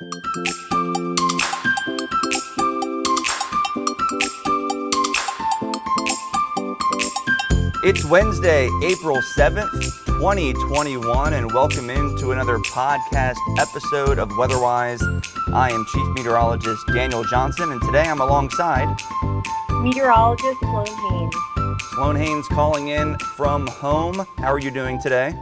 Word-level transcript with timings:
It's 0.00 0.14
Wednesday, 8.04 8.68
April 8.84 9.16
7th, 9.16 10.06
2021, 10.06 11.32
and 11.32 11.52
welcome 11.52 11.90
into 11.90 12.30
another 12.30 12.58
podcast 12.58 13.38
episode 13.58 14.20
of 14.20 14.30
Weatherwise. 14.36 15.02
I 15.52 15.72
am 15.72 15.84
Chief 15.86 16.06
Meteorologist 16.14 16.86
Daniel 16.94 17.24
Johnson, 17.24 17.72
and 17.72 17.82
today 17.82 18.04
I'm 18.04 18.20
alongside 18.20 18.96
Meteorologist 19.82 20.60
Sloan 20.60 20.86
Haynes. 20.86 21.34
Sloan 21.90 22.14
Haynes 22.14 22.46
calling 22.46 22.86
in 22.88 23.18
from 23.18 23.66
home. 23.66 24.24
How 24.38 24.52
are 24.52 24.60
you 24.60 24.70
doing 24.70 25.02
today? 25.02 25.34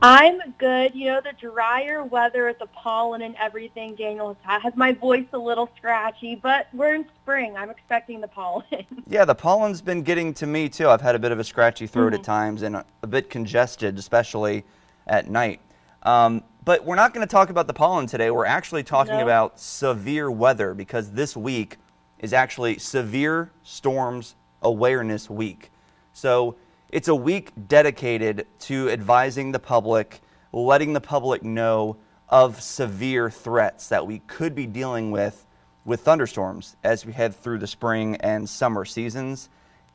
I'm 0.00 0.38
good. 0.58 0.94
You 0.94 1.06
know, 1.06 1.20
the 1.20 1.32
drier 1.32 2.04
weather 2.04 2.46
with 2.46 2.60
the 2.60 2.66
pollen 2.66 3.22
and 3.22 3.34
everything, 3.36 3.96
Daniel, 3.96 4.36
has 4.42 4.76
my 4.76 4.92
voice 4.92 5.26
a 5.32 5.38
little 5.38 5.68
scratchy, 5.76 6.36
but 6.36 6.68
we're 6.72 6.94
in 6.94 7.06
spring. 7.20 7.56
I'm 7.56 7.68
expecting 7.68 8.20
the 8.20 8.28
pollen. 8.28 8.64
yeah, 9.08 9.24
the 9.24 9.34
pollen's 9.34 9.82
been 9.82 10.02
getting 10.02 10.32
to 10.34 10.46
me 10.46 10.68
too. 10.68 10.88
I've 10.88 11.00
had 11.00 11.16
a 11.16 11.18
bit 11.18 11.32
of 11.32 11.40
a 11.40 11.44
scratchy 11.44 11.88
throat 11.88 12.12
mm-hmm. 12.12 12.20
at 12.20 12.24
times 12.24 12.62
and 12.62 12.76
a, 12.76 12.84
a, 13.02 13.08
bit 13.08 13.28
congested, 13.28 13.98
especially 13.98 14.64
at 15.08 15.28
night. 15.28 15.60
Um, 16.04 16.44
but 16.64 16.84
we're 16.84 16.96
not 16.96 17.12
going 17.12 17.26
to 17.26 17.30
talk 17.30 17.50
about 17.50 17.66
the 17.66 17.74
pollen 17.74 18.06
today. 18.06 18.30
We're 18.30 18.46
actually 18.46 18.84
talking 18.84 19.14
no. 19.14 19.22
about 19.22 19.58
severe 19.58 20.30
weather 20.30 20.74
because 20.74 21.10
this 21.10 21.36
week 21.36 21.76
is 22.20 22.32
actually 22.32 22.78
Severe 22.78 23.50
Storms 23.64 24.36
Awareness 24.62 25.28
Week. 25.28 25.72
So 26.12 26.56
it's 26.90 27.08
a 27.08 27.14
week 27.14 27.52
dedicated 27.68 28.46
to 28.60 28.88
advising 28.90 29.52
the 29.52 29.58
public, 29.58 30.20
letting 30.52 30.94
the 30.94 31.00
public 31.00 31.42
know 31.42 31.96
of 32.28 32.62
severe 32.62 33.30
threats 33.30 33.88
that 33.88 34.06
we 34.06 34.20
could 34.20 34.54
be 34.54 34.66
dealing 34.66 35.10
with 35.10 35.46
with 35.84 36.00
thunderstorms 36.00 36.76
as 36.84 37.04
we 37.04 37.12
head 37.12 37.34
through 37.34 37.58
the 37.58 37.66
spring 37.66 38.16
and 38.16 38.48
summer 38.48 38.84
seasons. 38.84 39.48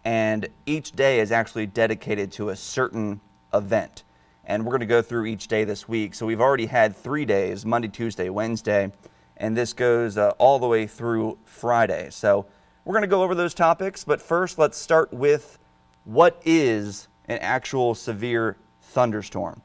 And 0.05 0.47
each 0.65 0.91
day 0.91 1.19
is 1.19 1.31
actually 1.31 1.67
dedicated 1.67 2.31
to 2.33 2.49
a 2.49 2.55
certain 2.55 3.21
event. 3.53 4.03
And 4.45 4.65
we're 4.65 4.71
going 4.71 4.81
to 4.81 4.85
go 4.85 5.01
through 5.01 5.25
each 5.27 5.47
day 5.47 5.63
this 5.63 5.87
week. 5.87 6.13
So 6.13 6.25
we've 6.25 6.41
already 6.41 6.65
had 6.65 6.95
three 6.95 7.25
days 7.25 7.65
Monday, 7.65 7.87
Tuesday, 7.87 8.29
Wednesday, 8.29 8.91
and 9.37 9.55
this 9.55 9.73
goes 9.73 10.17
uh, 10.17 10.31
all 10.37 10.59
the 10.59 10.67
way 10.67 10.85
through 10.85 11.37
Friday. 11.45 12.09
So 12.11 12.45
we're 12.85 12.93
going 12.93 13.03
to 13.03 13.07
go 13.07 13.23
over 13.23 13.33
those 13.33 13.53
topics. 13.53 14.03
But 14.03 14.21
first, 14.21 14.59
let's 14.59 14.77
start 14.77 15.13
with 15.13 15.57
what 16.05 16.41
is 16.45 17.07
an 17.25 17.39
actual 17.39 17.95
severe 17.95 18.57
thunderstorm? 18.81 19.61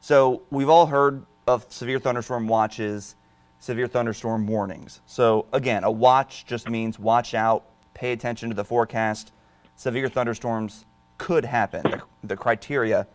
So 0.00 0.42
we've 0.50 0.68
all 0.68 0.86
heard 0.86 1.24
of 1.46 1.66
severe 1.70 1.98
thunderstorm 1.98 2.48
watches, 2.48 3.14
severe 3.60 3.86
thunderstorm 3.86 4.46
warnings. 4.46 5.00
So 5.06 5.46
again, 5.52 5.84
a 5.84 5.90
watch 5.90 6.46
just 6.46 6.68
means 6.68 6.98
watch 6.98 7.34
out, 7.34 7.64
pay 7.94 8.12
attention 8.12 8.48
to 8.48 8.54
the 8.54 8.64
forecast. 8.64 9.32
Severe 9.76 10.08
thunderstorms 10.08 10.84
could 11.18 11.44
happen. 11.44 11.82
The, 11.82 12.02
the 12.24 12.36
criteria 12.36 13.06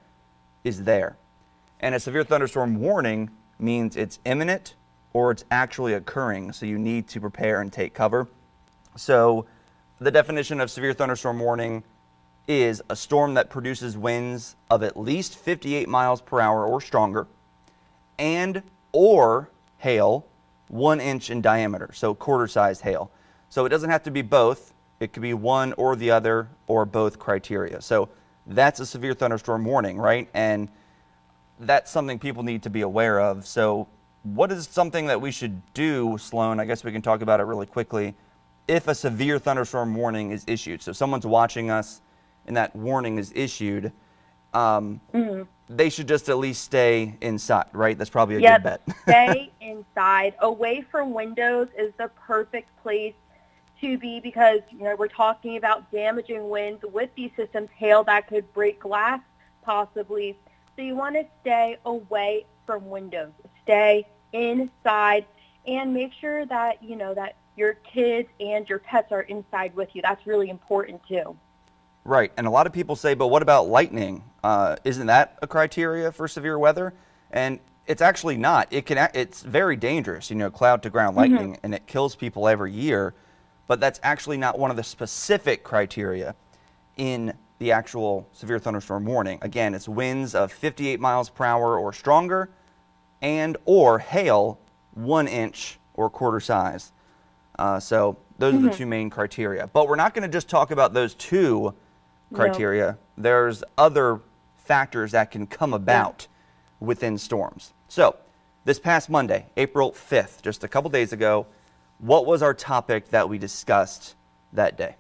is 0.64 0.84
there. 0.84 1.18
And 1.80 1.94
a 1.94 2.00
severe 2.00 2.24
thunderstorm 2.24 2.80
warning 2.80 3.30
means 3.60 3.96
it's 3.96 4.20
imminent 4.26 4.76
or 5.14 5.32
it's 5.32 5.46
actually 5.52 5.94
occurring, 5.94 6.52
so 6.52 6.66
you 6.66 6.78
need 6.78 7.08
to 7.08 7.20
prepare 7.20 7.62
and 7.62 7.72
take 7.72 7.94
cover. 7.94 8.28
So 8.96 9.46
the 10.00 10.12
definition 10.12 10.62
of 10.62 10.70
severe 10.70 10.94
thunderstorm 10.94 11.40
warning 11.40 11.84
is 12.48 12.82
a 12.90 12.96
storm 12.96 13.34
that 13.34 13.50
produces 13.50 13.98
winds 13.98 14.56
of 14.70 14.84
at 14.84 14.98
least 14.98 15.36
58 15.36 15.88
miles 15.90 16.22
per 16.22 16.40
hour 16.40 16.66
or 16.66 16.80
stronger 16.80 17.28
and 18.18 18.64
or 18.92 19.50
hail 19.78 20.26
one 20.70 21.00
inch 21.00 21.30
in 21.30 21.42
diameter, 21.42 21.90
so 21.94 22.14
quarter 22.14 22.48
sized 22.48 22.82
hail. 22.82 23.12
So 23.50 23.66
it 23.66 23.70
doesn't 23.70 23.90
have 23.90 24.04
to 24.04 24.12
be 24.12 24.22
both. 24.22 24.74
It 25.00 25.14
could 25.14 25.22
be 25.22 25.34
one 25.34 25.74
or 25.74 25.96
the 25.96 26.12
other 26.12 26.50
or 26.68 26.86
both 26.86 27.20
criteria. 27.20 27.82
So 27.82 28.10
that's 28.48 28.80
a 28.80 28.86
severe 28.86 29.14
thunderstorm 29.14 29.64
warning, 29.64 29.98
right? 29.98 30.28
And 30.34 30.70
that's 31.60 31.92
something 31.92 32.20
people 32.20 32.44
need 32.44 32.64
to 32.64 32.70
be 32.70 32.82
aware 32.82 33.20
of. 33.20 33.48
So, 33.48 33.88
what 34.24 34.52
is 34.52 34.68
something 34.68 35.06
that 35.08 35.22
we 35.22 35.32
should 35.32 35.62
do, 35.74 36.18
Sloan? 36.18 36.60
I 36.60 36.66
guess 36.66 36.84
we 36.84 36.92
can 36.92 37.02
talk 37.02 37.22
about 37.22 37.40
it 37.40 37.44
really 37.44 37.66
quickly. 37.66 38.14
If 38.68 38.88
a 38.90 38.96
severe 38.96 39.40
thunderstorm 39.40 39.96
warning 39.96 40.32
is 40.32 40.44
issued, 40.48 40.82
so 40.82 40.92
someone's 40.92 41.26
watching 41.26 41.72
us 41.72 42.02
and 42.48 42.58
that 42.58 42.76
warning 42.76 43.18
is 43.18 43.32
issued, 43.36 43.92
um, 44.54 45.00
mm-hmm. 45.14 45.44
they 45.70 45.90
should 45.90 46.08
just 46.08 46.30
at 46.30 46.38
least 46.38 46.64
stay 46.64 47.16
inside, 47.22 47.68
right? 47.74 47.98
That's 47.98 48.10
probably 48.10 48.38
a 48.38 48.40
yep, 48.40 48.64
good 48.64 48.82
bet. 48.86 48.98
stay 49.04 49.52
inside. 49.62 50.36
Away 50.40 50.86
from 50.90 51.14
windows 51.14 51.68
is 51.78 51.94
the 51.98 52.10
perfect 52.10 52.70
place 52.82 53.14
to 53.82 53.98
be 53.98 54.20
because 54.20 54.62
you 54.72 54.84
know 54.84 54.96
we're 54.96 55.08
talking 55.08 55.58
about 55.58 55.92
damaging 55.92 56.50
winds 56.50 56.84
with 56.92 57.10
these 57.16 57.32
systems, 57.36 57.70
hail 57.76 58.04
that 58.06 58.28
could 58.28 58.52
break 58.54 58.80
glass 58.80 59.20
possibly. 59.62 60.38
So 60.76 60.82
you 60.82 60.96
want 60.96 61.16
to 61.16 61.26
stay 61.42 61.78
away 61.86 62.46
from 62.66 62.90
windows. 62.90 63.32
Stay 63.64 64.08
inside 64.34 65.26
and 65.66 65.94
make 65.94 66.14
sure 66.20 66.46
that 66.46 66.82
you 66.82 66.96
know 66.96 67.14
that 67.14 67.36
your 67.58 67.74
kids 67.74 68.30
and 68.40 68.68
your 68.70 68.80
pets 68.80 69.12
are 69.12 69.24
inside 69.24 69.76
with 69.76 69.90
you. 69.94 70.02
That's 70.02 70.26
really 70.26 70.50
important 70.50 71.02
too. 71.08 71.36
Right, 72.08 72.32
and 72.38 72.48
a 72.48 72.50
lot 72.50 72.68
of 72.68 72.72
people 72.72 72.96
say, 72.96 73.16
but 73.16 73.28
what 73.28 73.42
about 73.42 73.68
lightning? 73.68 74.24
Uh, 74.42 74.78
isn't 74.86 75.08
that 75.08 75.38
a 75.42 75.48
criteria 75.48 76.10
for 76.14 76.30
severe 76.30 76.58
weather? 76.58 76.94
And 77.32 77.60
it's 77.86 78.02
actually 78.02 78.38
not. 78.38 78.70
It 78.72 78.86
can. 78.86 79.10
It's 79.14 79.42
very 79.44 79.76
dangerous. 79.76 80.30
You 80.30 80.38
know, 80.38 80.50
cloud 80.50 80.84
to 80.84 80.90
ground 80.90 81.18
mm-hmm. 81.18 81.34
lightning, 81.34 81.54
mm-hmm. 81.56 81.66
and 81.66 81.76
it 81.76 81.86
kills 81.86 82.16
people 82.16 82.48
every 82.48 82.72
year. 82.72 83.14
But 83.68 83.82
that's 83.82 84.00
actually 84.04 84.38
not 84.38 84.58
one 84.58 84.72
of 84.72 84.78
the 84.78 84.84
specific 84.84 85.66
criteria 85.66 86.34
in 86.96 87.34
the 87.60 87.74
actual 87.74 88.26
severe 88.32 88.58
thunderstorm 88.58 89.04
warning. 89.04 89.40
Again, 89.42 89.76
it's 89.76 89.90
winds 89.90 90.34
of 90.34 90.54
58 90.54 91.02
miles 91.02 91.30
per 91.30 91.44
hour 91.44 91.78
or 91.78 91.92
stronger, 91.92 92.50
and 93.22 93.58
or 93.66 94.00
hail 94.00 94.60
one 94.94 95.28
inch 95.28 95.78
or 95.94 96.10
quarter 96.10 96.40
size. 96.40 96.94
Uh, 97.60 97.82
so 97.82 98.16
those 98.38 98.54
mm-hmm. 98.54 98.60
are 98.60 98.62
the 98.62 98.70
mm-hmm. 98.70 98.78
two 98.78 98.86
main 98.86 99.10
criteria. 99.10 99.68
But 99.68 99.90
we're 99.90 99.98
not 99.98 100.14
going 100.14 100.24
to 100.24 100.34
just 100.34 100.48
talk 100.48 100.72
about 100.72 100.94
those 100.94 101.14
two 101.14 101.74
criteria. 102.34 102.98
No. 103.18 103.24
There's 103.24 103.64
other 103.78 104.22
factors 104.56 105.12
that 105.12 105.32
can 105.32 105.48
come 105.48 105.74
about 105.74 106.28
yeah. 106.30 106.86
within 106.88 107.18
storms. 107.18 107.74
So, 107.88 108.16
this 108.66 108.80
past 108.80 109.10
Monday, 109.10 109.46
April 109.56 109.92
5th, 109.92 110.42
just 110.42 110.64
a 110.64 110.68
couple 110.68 110.90
days 110.90 111.14
ago, 111.14 111.48
what 112.00 112.26
was 112.26 112.42
our 112.42 112.54
topic 112.54 113.10
that 113.10 113.30
we 113.30 113.38
discussed 113.38 114.16
that 114.54 114.78
day? 114.78 114.96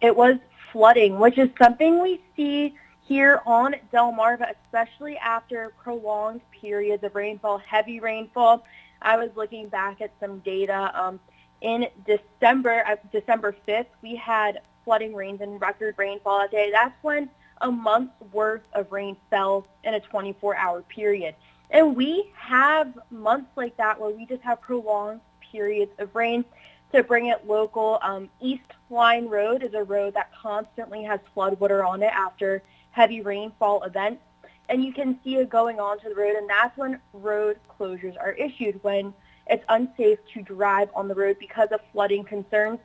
It 0.00 0.16
was 0.16 0.36
flooding, 0.72 1.18
which 1.18 1.38
is 1.38 1.50
something 1.58 2.02
we 2.02 2.20
see 2.34 2.74
here 3.02 3.42
on 3.46 3.74
Delmarva, 3.92 4.54
especially 4.64 5.16
after 5.18 5.72
prolonged 5.82 6.40
periods 6.50 7.04
of 7.04 7.14
rainfall, 7.14 7.58
heavy 7.58 8.00
rainfall. 8.00 8.64
I 9.02 9.18
was 9.18 9.30
looking 9.36 9.68
back 9.68 10.00
at 10.00 10.10
some 10.18 10.38
data. 10.40 10.90
Um, 10.98 11.20
in 11.60 11.86
December, 12.06 12.82
uh, 12.86 12.96
December 13.12 13.54
5th, 13.68 13.86
we 14.02 14.16
had 14.16 14.60
flooding 14.84 15.14
rains 15.14 15.40
and 15.40 15.60
record 15.60 15.94
rainfall 15.96 16.40
that 16.40 16.50
day, 16.50 16.70
that's 16.72 16.94
when 17.02 17.28
a 17.60 17.70
month's 17.70 18.20
worth 18.32 18.62
of 18.74 18.90
rain 18.92 19.16
fell 19.30 19.66
in 19.84 19.94
a 19.94 20.00
24-hour 20.00 20.82
period. 20.82 21.34
And 21.70 21.96
we 21.96 22.30
have 22.34 22.98
months 23.10 23.50
like 23.56 23.76
that 23.78 23.98
where 23.98 24.10
we 24.10 24.26
just 24.26 24.42
have 24.42 24.60
prolonged 24.60 25.20
periods 25.40 25.92
of 25.98 26.14
rain. 26.14 26.44
To 26.92 27.02
bring 27.02 27.26
it 27.26 27.44
local, 27.46 27.98
um, 28.02 28.28
East 28.40 28.62
Line 28.88 29.26
Road 29.26 29.64
is 29.64 29.74
a 29.74 29.82
road 29.82 30.14
that 30.14 30.30
constantly 30.40 31.02
has 31.02 31.18
floodwater 31.36 31.84
on 31.84 32.02
it 32.02 32.12
after 32.12 32.62
heavy 32.92 33.20
rainfall 33.20 33.82
events. 33.82 34.22
And 34.68 34.84
you 34.84 34.92
can 34.92 35.18
see 35.24 35.36
it 35.36 35.48
going 35.48 35.80
onto 35.80 36.08
the 36.08 36.14
road, 36.14 36.36
and 36.36 36.48
that's 36.48 36.76
when 36.78 37.00
road 37.12 37.58
closures 37.78 38.16
are 38.18 38.32
issued, 38.32 38.82
when 38.84 39.12
it's 39.48 39.64
unsafe 39.68 40.18
to 40.34 40.42
drive 40.42 40.88
on 40.94 41.08
the 41.08 41.14
road 41.14 41.36
because 41.38 41.68
of 41.72 41.80
flooding 41.92 42.24
concerns. 42.24 42.78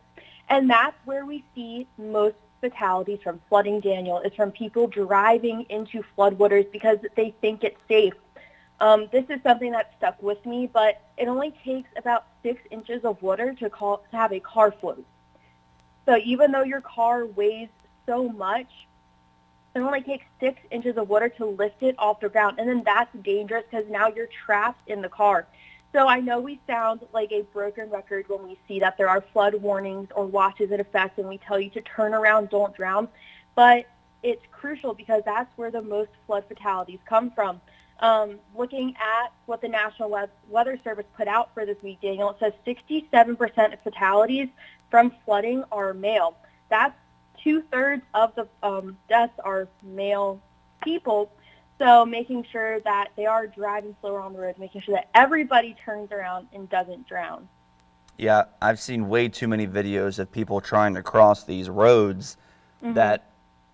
And 0.50 0.70
that's 0.70 0.98
where 1.06 1.26
we 1.26 1.44
see 1.56 1.88
most 1.98 2.36
fatalities 2.60 3.20
from 3.24 3.40
flooding, 3.50 3.80
Daniel, 3.80 4.20
is 4.20 4.34
from 4.34 4.52
people 4.52 4.88
driving 4.88 5.66
into 5.70 6.04
floodwaters 6.18 6.70
because 6.72 6.98
they 7.16 7.34
think 7.42 7.64
it's 7.64 7.80
safe. 7.88 8.14
Um, 8.82 9.08
this 9.12 9.26
is 9.30 9.40
something 9.44 9.72
that 9.72 9.94
stuck 9.98 10.22
with 10.22 10.44
me, 10.46 10.70
but 10.72 11.02
it 11.18 11.28
only 11.28 11.54
takes 11.64 11.90
about 11.98 12.26
six 12.44 12.62
inches 12.72 13.04
of 13.04 13.22
water 13.22 13.54
to, 13.56 13.70
call, 13.70 14.04
to 14.10 14.18
have 14.18 14.32
a 14.32 14.40
car 14.40 14.72
float. 14.72 15.06
So 16.06 16.18
even 16.18 16.52
though 16.52 16.64
your 16.64 16.82
car 16.82 17.26
weighs 17.26 17.70
so 18.06 18.30
much, 18.30 18.70
it 19.76 19.80
only 19.80 20.02
takes 20.02 20.26
six 20.40 20.60
inches 20.72 20.98
of 20.98 21.10
water 21.10 21.30
to 21.30 21.46
lift 21.46 21.84
it 21.84 21.96
off 22.00 22.22
the 22.22 22.30
ground. 22.30 22.58
And 22.58 22.68
then 22.68 22.82
that's 22.84 23.14
dangerous 23.22 23.66
because 23.70 23.86
now 23.90 24.08
you're 24.08 24.30
trapped 24.46 24.90
in 24.90 25.02
the 25.02 25.10
car. 25.10 25.46
So 25.92 26.08
I 26.08 26.20
know 26.20 26.40
we 26.40 26.60
sound 26.68 27.02
like 27.14 27.32
a 27.32 27.42
broken 27.42 27.90
record 27.90 28.26
when 28.28 28.48
we 28.48 28.60
see 28.68 28.80
that 28.80 28.98
there 28.98 29.10
are 29.10 29.24
flood 29.34 29.56
warnings 29.56 30.10
or 30.16 30.26
watches 30.26 30.72
in 30.72 30.80
effect 30.80 31.18
and 31.18 31.28
we 31.28 31.40
tell 31.40 31.60
you 31.60 31.72
to 31.72 31.82
turn 31.82 32.14
around, 32.14 32.50
don't 32.50 32.76
drown. 32.76 33.08
But 33.56 33.86
it's 34.22 34.42
crucial 34.52 34.94
because 34.94 35.24
that's 35.26 35.50
where 35.58 35.72
the 35.72 35.82
most 35.82 36.12
flood 36.28 36.44
fatalities 36.48 37.00
come 37.06 37.32
from. 37.32 37.60
Um, 38.02 38.40
looking 38.56 38.96
at 38.98 39.34
what 39.46 39.62
the 39.62 39.68
National 39.68 40.30
Weather 40.48 40.80
Service 40.84 41.06
put 41.18 41.28
out 41.28 41.54
for 41.54 41.66
this 41.66 41.78
week, 41.82 42.00
Daniel, 42.02 42.30
it 42.30 42.38
says 42.40 42.54
67% 42.66 43.74
of 43.74 43.82
fatalities 43.82 44.48
from 44.90 45.12
flooding 45.26 45.64
are 45.72 45.94
male. 45.94 46.38
That's 46.70 46.96
two-thirds 47.44 48.04
of 48.14 48.36
the 48.36 48.48
um, 48.64 48.98
deaths 49.10 49.34
are 49.44 49.68
male 49.84 50.40
people. 50.84 51.32
So 51.80 52.06
making 52.06 52.46
sure 52.52 52.82
that 52.82 53.08
they 53.16 53.26
are 53.26 53.48
driving 53.48 53.96
slower 54.02 54.20
on 54.20 54.34
the 54.34 54.40
road, 54.40 54.56
making 54.60 54.82
sure 54.82 54.96
that 54.96 55.10
everybody 55.16 55.76
turns 55.84 56.12
around 56.12 56.48
and 56.54 56.70
doesn't 56.70 57.08
drown. 57.08 57.48
Yeah, 58.18 58.44
I've 58.62 58.82
seen 58.82 59.08
way 59.08 59.30
too 59.30 59.48
many 59.48 59.66
videos 59.66 60.20
of 60.20 60.30
people 60.30 60.60
trying 60.60 60.94
to 60.96 61.02
cross 61.02 61.46
these 61.46 61.70
roads 61.70 62.36
mm-hmm. 62.84 62.96
that 62.96 63.32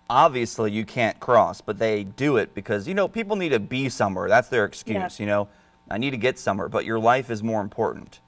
obviously 0.08 0.70
you 0.70 0.84
can't 0.84 1.18
cross, 1.18 1.60
but 1.60 1.80
they 1.80 2.04
do 2.04 2.36
it 2.36 2.54
because, 2.54 2.86
you 2.86 2.94
know, 2.94 3.08
people 3.08 3.34
need 3.34 3.48
to 3.48 3.58
be 3.58 3.88
somewhere. 3.88 4.28
That's 4.28 4.48
their 4.48 4.64
excuse, 4.64 5.18
yeah. 5.18 5.24
you 5.24 5.26
know. 5.26 5.48
I 5.90 5.98
need 5.98 6.10
to 6.12 6.16
get 6.16 6.38
somewhere, 6.38 6.68
but 6.68 6.84
your 6.84 7.00
life 7.00 7.28
is 7.28 7.42
more 7.42 7.60
important. 7.60 8.20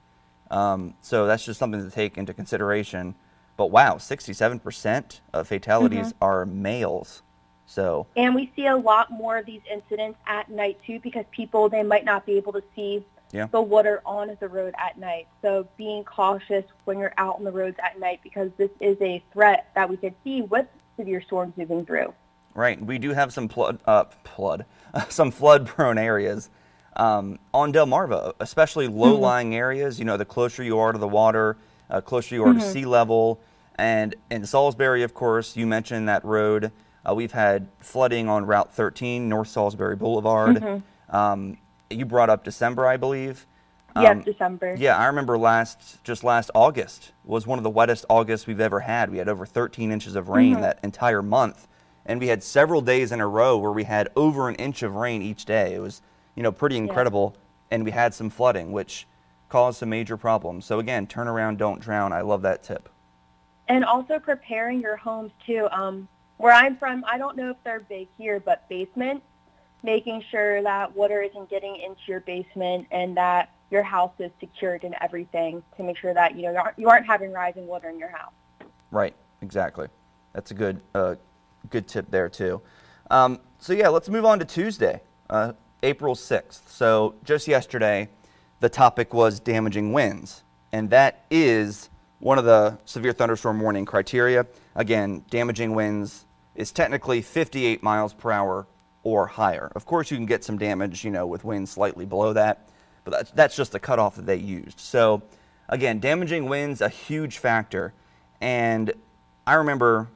Um, 0.51 0.93
so 1.01 1.25
that's 1.25 1.45
just 1.45 1.59
something 1.59 1.83
to 1.83 1.89
take 1.89 2.17
into 2.17 2.33
consideration. 2.33 3.15
But 3.55 3.71
wow, 3.71 3.95
67% 3.95 5.19
of 5.33 5.47
fatalities 5.47 6.07
mm-hmm. 6.07 6.23
are 6.23 6.45
males. 6.45 7.21
So 7.69 8.07
and 8.15 8.33
we 8.33 8.51
see 8.55 8.65
a 8.65 8.75
lot 8.75 9.11
more 9.11 9.37
of 9.37 9.45
these 9.45 9.61
incidents 9.71 10.17
at 10.25 10.49
night 10.49 10.79
too 10.85 10.99
because 10.99 11.23
people 11.29 11.69
they 11.69 11.83
might 11.83 12.03
not 12.03 12.25
be 12.25 12.33
able 12.33 12.51
to 12.53 12.63
see 12.75 13.05
yeah. 13.31 13.45
the 13.45 13.61
water 13.61 14.01
on 14.07 14.35
the 14.39 14.47
road 14.47 14.73
at 14.79 14.97
night. 14.97 15.27
So 15.43 15.67
being 15.77 16.03
cautious 16.03 16.65
when 16.85 16.97
you're 16.97 17.13
out 17.17 17.35
on 17.35 17.43
the 17.43 17.51
roads 17.51 17.77
at 17.83 17.99
night 17.99 18.21
because 18.23 18.49
this 18.57 18.71
is 18.79 18.97
a 19.01 19.23
threat 19.31 19.69
that 19.75 19.87
we 19.87 19.97
could 19.97 20.15
see 20.23 20.41
with 20.41 20.65
severe 20.97 21.21
storms 21.21 21.53
moving 21.57 21.85
through. 21.85 22.11
Right. 22.55 22.83
We 22.83 22.97
do 22.97 23.13
have 23.13 23.31
some 23.31 23.47
flood, 23.47 23.79
uh, 23.85 24.05
flood, 24.23 24.65
some 25.09 25.29
flood-prone 25.29 25.99
areas 25.99 26.49
um, 26.95 27.37
on 27.53 27.71
Delmarva, 27.71 28.33
especially 28.39 28.87
low-lying 28.87 29.49
mm-hmm. 29.49 29.57
areas. 29.57 29.99
You 29.99 30.05
know, 30.05 30.17
the 30.17 30.25
closer 30.25 30.63
you 30.63 30.79
are 30.79 30.91
to 30.91 30.97
the 30.97 31.07
water, 31.07 31.55
uh, 31.89 32.01
closer 32.01 32.33
you 32.33 32.43
are 32.43 32.49
mm-hmm. 32.49 32.59
to 32.61 32.71
sea 32.71 32.85
level, 32.85 33.39
and 33.75 34.15
in 34.29 34.45
Salisbury, 34.45 35.03
of 35.03 35.13
course, 35.13 35.55
you 35.55 35.65
mentioned 35.67 36.09
that 36.09 36.25
road. 36.25 36.71
Uh, 37.07 37.15
we've 37.15 37.31
had 37.31 37.67
flooding 37.79 38.27
on 38.27 38.45
Route 38.45 38.73
13, 38.73 39.29
North 39.29 39.47
Salisbury 39.47 39.95
Boulevard. 39.95 40.57
Mm-hmm. 40.57 41.15
Um, 41.15 41.57
you 41.89 42.05
brought 42.05 42.29
up 42.29 42.43
December, 42.43 42.85
I 42.87 42.97
believe. 42.97 43.45
Um, 43.95 44.03
yes, 44.03 44.25
December. 44.25 44.75
Yeah, 44.77 44.97
I 44.97 45.07
remember 45.07 45.37
last 45.37 46.03
just 46.03 46.23
last 46.23 46.51
August 46.53 47.11
was 47.23 47.47
one 47.47 47.57
of 47.57 47.63
the 47.63 47.69
wettest 47.69 48.05
Augusts 48.09 48.45
we've 48.45 48.59
ever 48.59 48.79
had. 48.79 49.09
We 49.09 49.17
had 49.17 49.27
over 49.27 49.45
13 49.45 49.91
inches 49.91 50.15
of 50.15 50.29
rain 50.29 50.53
mm-hmm. 50.53 50.61
that 50.61 50.79
entire 50.83 51.21
month, 51.21 51.67
and 52.05 52.19
we 52.19 52.27
had 52.27 52.43
several 52.43 52.81
days 52.81 53.11
in 53.11 53.19
a 53.19 53.27
row 53.27 53.57
where 53.57 53.71
we 53.71 53.85
had 53.85 54.09
over 54.15 54.47
an 54.47 54.55
inch 54.55 54.83
of 54.83 54.95
rain 54.95 55.21
each 55.21 55.45
day. 55.45 55.73
It 55.73 55.79
was 55.79 56.01
you 56.35 56.43
know 56.43 56.51
pretty 56.51 56.77
incredible, 56.77 57.33
yeah. 57.33 57.75
and 57.75 57.85
we 57.85 57.91
had 57.91 58.13
some 58.13 58.29
flooding, 58.29 58.71
which 58.71 59.07
caused 59.49 59.79
some 59.79 59.89
major 59.89 60.17
problems. 60.17 60.65
So 60.65 60.79
again, 60.79 61.07
turn 61.07 61.27
around, 61.27 61.57
don't 61.57 61.81
drown. 61.81 62.13
I 62.13 62.21
love 62.21 62.43
that 62.43 62.63
tip. 62.63 62.89
And 63.67 63.83
also 63.83 64.19
preparing 64.19 64.81
your 64.81 64.95
homes 64.95 65.31
too. 65.45 65.67
Um, 65.71 66.07
where 66.39 66.53
I'm 66.53 66.75
from, 66.77 67.05
I 67.05 67.17
don't 67.17 67.37
know 67.37 67.51
if 67.51 67.57
they're 67.63 67.81
big 67.81 68.07
here, 68.17 68.39
but 68.39 68.67
basement, 68.67 69.21
making 69.83 70.23
sure 70.31 70.63
that 70.63 70.95
water 70.95 71.21
isn't 71.21 71.49
getting 71.49 71.75
into 71.75 72.01
your 72.07 72.21
basement 72.21 72.87
and 72.91 73.15
that 73.17 73.51
your 73.71 73.83
house 73.83 74.13
is 74.19 74.31
secured 74.39 74.83
and 74.83 74.95
everything 74.99 75.61
to 75.77 75.83
make 75.83 75.97
sure 75.97 76.13
that 76.13 76.35
you 76.35 76.41
know 76.41 76.51
you 76.51 76.57
aren't, 76.57 76.79
you 76.79 76.89
aren't 76.89 77.05
having 77.05 77.31
rising 77.31 77.67
water 77.67 77.89
in 77.89 77.99
your 77.99 78.09
house. 78.09 78.33
Right. 78.89 79.13
Exactly. 79.41 79.87
That's 80.33 80.51
a 80.51 80.53
good 80.53 80.81
uh, 80.93 81.15
good 81.69 81.87
tip 81.87 82.11
there 82.11 82.27
too. 82.27 82.61
Um, 83.09 83.39
so 83.57 83.73
yeah, 83.73 83.87
let's 83.87 84.09
move 84.09 84.25
on 84.25 84.39
to 84.39 84.45
Tuesday, 84.45 85.01
uh, 85.29 85.53
April 85.81 86.13
sixth. 86.15 86.69
So 86.69 87.15
just 87.23 87.47
yesterday, 87.47 88.09
the 88.59 88.69
topic 88.69 89.13
was 89.13 89.39
damaging 89.39 89.93
winds, 89.93 90.43
and 90.73 90.89
that 90.89 91.25
is 91.31 91.89
one 92.19 92.37
of 92.37 92.45
the 92.45 92.77
severe 92.85 93.13
thunderstorm 93.13 93.61
warning 93.61 93.85
criteria. 93.85 94.45
Again, 94.75 95.23
damaging 95.29 95.73
winds 95.73 96.25
is 96.59 96.73
technically 96.73 97.21
58 97.21 97.81
miles 97.81 98.13
per 98.13 98.31
hour 98.31 98.67
or 99.03 99.27
higher. 99.27 99.71
Of 99.75 99.85
course, 99.85 100.11
you 100.11 100.17
can 100.17 100.25
get 100.25 100.43
some 100.43 100.57
damage, 100.57 101.05
you 101.05 101.09
know, 101.09 101.25
with 101.25 101.45
winds 101.45 101.71
slightly 101.71 102.05
below 102.05 102.33
that, 102.33 102.67
but 103.05 103.11
that's, 103.11 103.31
that's 103.31 103.55
just 103.55 103.71
the 103.71 103.79
cutoff 103.79 104.17
that 104.17 104.25
they 104.25 104.35
used. 104.35 104.77
So, 104.77 105.23
again, 105.69 105.99
damaging 106.01 106.49
winds 106.49 106.81
a 106.81 106.89
huge 106.89 107.37
factor. 107.37 107.93
And 108.41 108.91
I 109.47 109.53
remember 109.53 110.09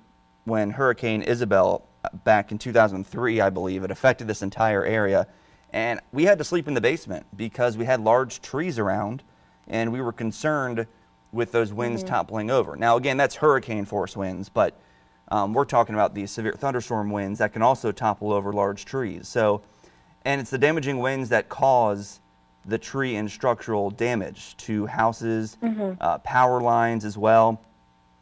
when 0.43 0.71
Hurricane 0.71 1.21
Isabel 1.21 1.85
uh, 2.03 2.09
back 2.25 2.51
in 2.51 2.57
2003, 2.57 3.39
I 3.39 3.49
believe, 3.49 3.85
it 3.85 3.89
affected 3.89 4.27
this 4.27 4.41
entire 4.41 4.83
area, 4.83 5.27
and 5.71 6.01
we 6.11 6.25
had 6.25 6.37
to 6.39 6.43
sleep 6.43 6.67
in 6.67 6.73
the 6.73 6.81
basement 6.81 7.25
because 7.37 7.77
we 7.77 7.85
had 7.85 8.01
large 8.01 8.41
trees 8.41 8.77
around, 8.77 9.23
and 9.65 9.93
we 9.93 10.01
were 10.01 10.11
concerned 10.11 10.87
with 11.31 11.53
those 11.53 11.71
winds 11.71 12.03
mm-hmm. 12.03 12.13
toppling 12.13 12.51
over. 12.51 12.75
Now, 12.75 12.97
again, 12.97 13.15
that's 13.15 13.35
hurricane 13.35 13.85
force 13.85 14.17
winds, 14.17 14.49
but 14.49 14.77
um, 15.33 15.51
we're 15.51 15.65
talking 15.65 15.95
about 15.95 16.13
these 16.13 16.29
severe 16.29 16.53
thunderstorm 16.53 17.09
winds 17.09 17.39
that 17.39 17.53
can 17.53 17.63
also 17.63 17.91
topple 17.91 18.31
over 18.31 18.53
large 18.53 18.85
trees. 18.85 19.27
So, 19.27 19.63
and 20.25 20.39
it's 20.39 20.51
the 20.51 20.59
damaging 20.59 20.99
winds 20.99 21.29
that 21.29 21.49
cause 21.49 22.19
the 22.65 22.77
tree 22.77 23.15
and 23.15 23.29
structural 23.31 23.89
damage 23.89 24.55
to 24.57 24.85
houses, 24.85 25.57
mm-hmm. 25.63 25.93
uh, 25.99 26.19
power 26.19 26.61
lines 26.61 27.03
as 27.03 27.17
well. 27.17 27.59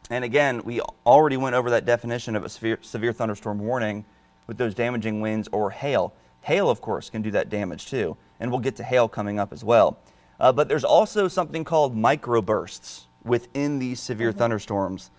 And 0.08 0.24
again, 0.24 0.62
we 0.64 0.80
already 1.04 1.36
went 1.36 1.54
over 1.54 1.68
that 1.68 1.84
definition 1.84 2.34
of 2.34 2.46
a 2.46 2.48
severe, 2.48 2.78
severe 2.80 3.12
thunderstorm 3.12 3.58
warning 3.58 4.06
with 4.46 4.56
those 4.56 4.74
damaging 4.74 5.20
winds 5.20 5.50
or 5.52 5.70
hail. 5.70 6.14
Hail, 6.40 6.70
of 6.70 6.80
course, 6.80 7.10
can 7.10 7.20
do 7.20 7.30
that 7.32 7.50
damage 7.50 7.90
too, 7.90 8.16
and 8.40 8.50
we'll 8.50 8.58
get 8.58 8.76
to 8.76 8.84
hail 8.84 9.06
coming 9.06 9.38
up 9.38 9.52
as 9.52 9.62
well. 9.62 9.98
Uh, 10.40 10.50
but 10.50 10.66
there's 10.66 10.82
also 10.82 11.28
something 11.28 11.62
called 11.62 11.94
microbursts 11.94 13.02
within 13.22 13.78
these 13.78 14.00
severe 14.00 14.30
mm-hmm. 14.30 14.38
thunderstorms 14.38 15.10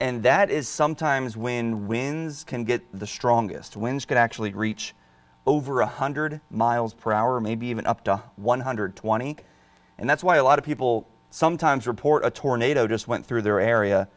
and 0.00 0.22
that 0.24 0.50
is 0.50 0.68
sometimes 0.68 1.36
when 1.36 1.86
winds 1.86 2.44
can 2.44 2.64
get 2.64 2.82
the 2.98 3.06
strongest. 3.06 3.76
Winds 3.76 4.04
could 4.04 4.16
actually 4.16 4.52
reach 4.52 4.94
over 5.46 5.76
100 5.76 6.40
miles 6.50 6.92
per 6.92 7.12
hour, 7.12 7.40
maybe 7.40 7.68
even 7.68 7.86
up 7.86 8.04
to 8.04 8.22
120. 8.36 9.36
And 9.98 10.10
that's 10.10 10.22
why 10.22 10.36
a 10.36 10.44
lot 10.44 10.58
of 10.58 10.64
people 10.64 11.08
sometimes 11.30 11.86
report 11.86 12.24
a 12.24 12.30
tornado 12.30 12.86
just 12.86 13.08
went 13.08 13.24
through 13.24 13.42
their 13.42 13.60
area 13.60 14.08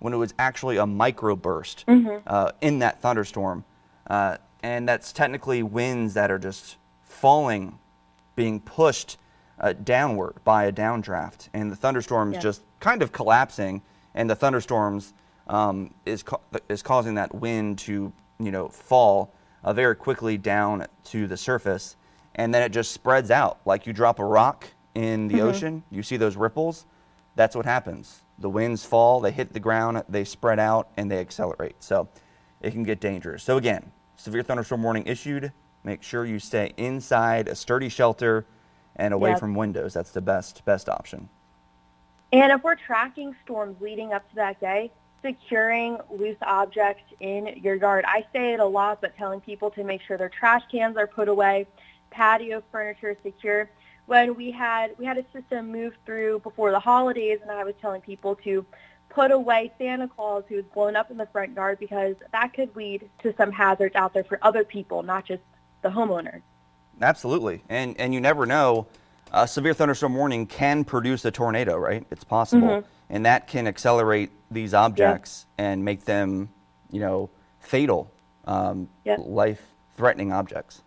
when 0.00 0.12
it 0.12 0.16
was 0.16 0.32
actually 0.38 0.76
a 0.76 0.84
microburst 0.84 1.84
mm-hmm. 1.84 2.18
uh, 2.26 2.52
in 2.60 2.78
that 2.80 3.00
thunderstorm. 3.00 3.64
Uh, 4.06 4.38
and 4.62 4.88
that's 4.88 5.12
technically 5.12 5.62
winds 5.62 6.14
that 6.14 6.30
are 6.30 6.38
just 6.38 6.76
falling, 7.02 7.78
being 8.34 8.60
pushed 8.60 9.18
uh, 9.60 9.72
downward 9.72 10.36
by 10.44 10.64
a 10.64 10.72
downdraft. 10.72 11.48
And 11.52 11.70
the 11.70 11.76
thunderstorms 11.76 12.34
yeah. 12.34 12.40
just 12.40 12.62
kind 12.80 13.02
of 13.02 13.12
collapsing, 13.12 13.82
and 14.14 14.30
the 14.30 14.36
thunderstorms 14.36 15.12
um, 15.48 15.94
is, 16.06 16.22
ca- 16.22 16.40
is 16.68 16.82
causing 16.82 17.14
that 17.14 17.34
wind 17.34 17.78
to 17.80 18.12
you 18.38 18.50
know 18.50 18.68
fall 18.68 19.32
uh, 19.64 19.72
very 19.72 19.96
quickly 19.96 20.38
down 20.38 20.86
to 21.04 21.26
the 21.26 21.36
surface, 21.36 21.96
and 22.34 22.54
then 22.54 22.62
it 22.62 22.70
just 22.70 22.92
spreads 22.92 23.30
out 23.30 23.58
like 23.64 23.86
you 23.86 23.92
drop 23.92 24.18
a 24.18 24.24
rock 24.24 24.68
in 24.94 25.28
the 25.28 25.36
mm-hmm. 25.36 25.46
ocean. 25.46 25.82
You 25.90 26.02
see 26.02 26.16
those 26.16 26.36
ripples. 26.36 26.86
That's 27.34 27.54
what 27.54 27.66
happens. 27.66 28.22
The 28.38 28.50
winds 28.50 28.84
fall, 28.84 29.20
they 29.20 29.30
hit 29.30 29.52
the 29.52 29.60
ground, 29.60 30.02
they 30.08 30.24
spread 30.24 30.58
out, 30.58 30.88
and 30.96 31.10
they 31.10 31.18
accelerate. 31.18 31.76
So 31.80 32.08
it 32.60 32.72
can 32.72 32.82
get 32.82 33.00
dangerous. 33.00 33.42
So 33.42 33.56
again, 33.56 33.92
severe 34.16 34.42
thunderstorm 34.42 34.82
warning 34.82 35.06
issued. 35.06 35.52
Make 35.84 36.02
sure 36.02 36.24
you 36.24 36.38
stay 36.38 36.72
inside 36.76 37.48
a 37.48 37.54
sturdy 37.54 37.88
shelter 37.88 38.46
and 38.96 39.14
away 39.14 39.30
yep. 39.30 39.38
from 39.38 39.54
windows. 39.54 39.94
That's 39.94 40.10
the 40.10 40.20
best 40.20 40.64
best 40.64 40.88
option. 40.88 41.28
And 42.32 42.52
if 42.52 42.62
we're 42.62 42.74
tracking 42.74 43.34
storms 43.42 43.80
leading 43.80 44.12
up 44.12 44.28
to 44.30 44.34
that 44.36 44.60
day, 44.60 44.92
securing 45.22 45.98
loose 46.10 46.36
objects 46.42 47.02
in 47.20 47.60
your 47.62 47.74
yard. 47.74 48.04
I 48.06 48.24
say 48.32 48.54
it 48.54 48.60
a 48.60 48.64
lot, 48.64 49.00
but 49.00 49.16
telling 49.16 49.40
people 49.40 49.70
to 49.72 49.84
make 49.84 50.02
sure 50.02 50.16
their 50.16 50.28
trash 50.28 50.62
cans 50.70 50.96
are 50.96 51.06
put 51.06 51.28
away, 51.28 51.66
patio 52.10 52.62
furniture 52.70 53.10
is 53.10 53.16
secure. 53.22 53.70
When 54.06 54.34
we 54.34 54.50
had 54.50 54.94
we 54.98 55.04
had 55.04 55.18
a 55.18 55.24
system 55.32 55.70
move 55.70 55.94
through 56.06 56.40
before 56.40 56.70
the 56.70 56.80
holidays, 56.80 57.40
and 57.42 57.50
I 57.50 57.64
was 57.64 57.74
telling 57.80 58.00
people 58.00 58.36
to 58.36 58.64
put 59.10 59.30
away 59.30 59.72
Santa 59.78 60.08
Claus 60.08 60.44
who 60.48 60.56
was 60.56 60.64
blown 60.72 60.96
up 60.96 61.10
in 61.10 61.16
the 61.16 61.26
front 61.26 61.54
yard 61.54 61.78
because 61.78 62.14
that 62.32 62.54
could 62.54 62.74
lead 62.74 63.08
to 63.22 63.34
some 63.36 63.52
hazards 63.52 63.94
out 63.94 64.14
there 64.14 64.24
for 64.24 64.38
other 64.42 64.64
people, 64.64 65.02
not 65.02 65.26
just 65.26 65.42
the 65.82 65.88
homeowner. 65.88 66.40
Absolutely, 67.00 67.62
and 67.68 67.98
and 67.98 68.14
you 68.14 68.20
never 68.20 68.46
know. 68.46 68.86
A 69.30 69.46
severe 69.46 69.74
thunderstorm 69.74 70.14
warning 70.14 70.46
can 70.46 70.84
produce 70.84 71.22
a 71.26 71.30
tornado, 71.30 71.76
right? 71.76 72.06
It's 72.10 72.24
possible. 72.24 72.68
Mm-hmm 72.68 72.88
and 73.10 73.26
that 73.26 73.46
can 73.46 73.66
accelerate 73.66 74.30
these 74.50 74.74
objects 74.74 75.46
yeah. 75.58 75.72
and 75.72 75.84
make 75.84 76.04
them, 76.04 76.48
you 76.90 77.00
know, 77.00 77.30
fatal, 77.60 78.10
um, 78.46 78.88
yeah. 79.04 79.16
life-threatening 79.18 80.32
objects. 80.32 80.82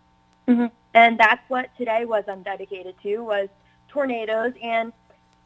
Mm-hmm. 0.48 0.66
And 0.94 1.18
that's 1.18 1.42
what 1.48 1.70
today 1.78 2.04
was 2.04 2.24
undedicated 2.24 2.94
to 3.02 3.18
was 3.18 3.48
tornadoes. 3.88 4.52
And 4.62 4.92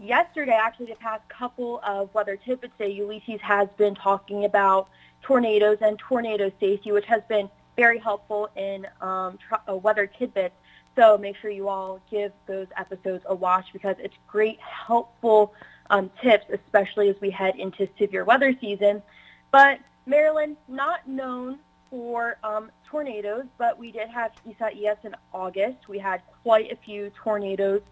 yesterday, 0.00 0.58
actually, 0.60 0.86
the 0.86 0.96
past 0.96 1.28
couple 1.28 1.80
of 1.86 2.12
weather 2.14 2.36
tidbits 2.36 2.72
day, 2.78 2.90
Ulysses 2.90 3.40
has 3.42 3.68
been 3.76 3.94
talking 3.94 4.44
about 4.44 4.88
tornadoes 5.22 5.78
and 5.80 5.98
tornado 5.98 6.50
safety, 6.58 6.92
which 6.92 7.06
has 7.06 7.22
been 7.28 7.50
very 7.76 7.98
helpful 7.98 8.48
in 8.56 8.86
um, 9.00 9.38
tr- 9.46 9.54
uh, 9.68 9.76
weather 9.76 10.06
tidbits. 10.06 10.54
So 10.96 11.18
make 11.18 11.36
sure 11.36 11.50
you 11.50 11.68
all 11.68 12.00
give 12.10 12.32
those 12.46 12.68
episodes 12.78 13.22
a 13.28 13.34
watch 13.34 13.66
because 13.72 13.96
it's 13.98 14.16
great, 14.26 14.58
helpful 14.60 15.52
um, 15.90 16.10
tips, 16.22 16.46
especially 16.52 17.08
as 17.08 17.16
we 17.20 17.30
head 17.30 17.56
into 17.56 17.88
severe 17.98 18.24
weather 18.24 18.54
season. 18.60 19.02
But 19.50 19.78
Maryland, 20.06 20.56
not 20.68 21.06
known 21.08 21.58
for 21.90 22.36
um, 22.44 22.70
tornadoes, 22.88 23.44
but 23.58 23.78
we 23.78 23.92
did 23.92 24.08
have 24.08 24.32
Isaias 24.48 24.98
in 25.04 25.14
August. 25.32 25.88
We 25.88 25.98
had 25.98 26.22
quite 26.42 26.72
a 26.72 26.76
few 26.76 27.10
tornadoes 27.22 27.82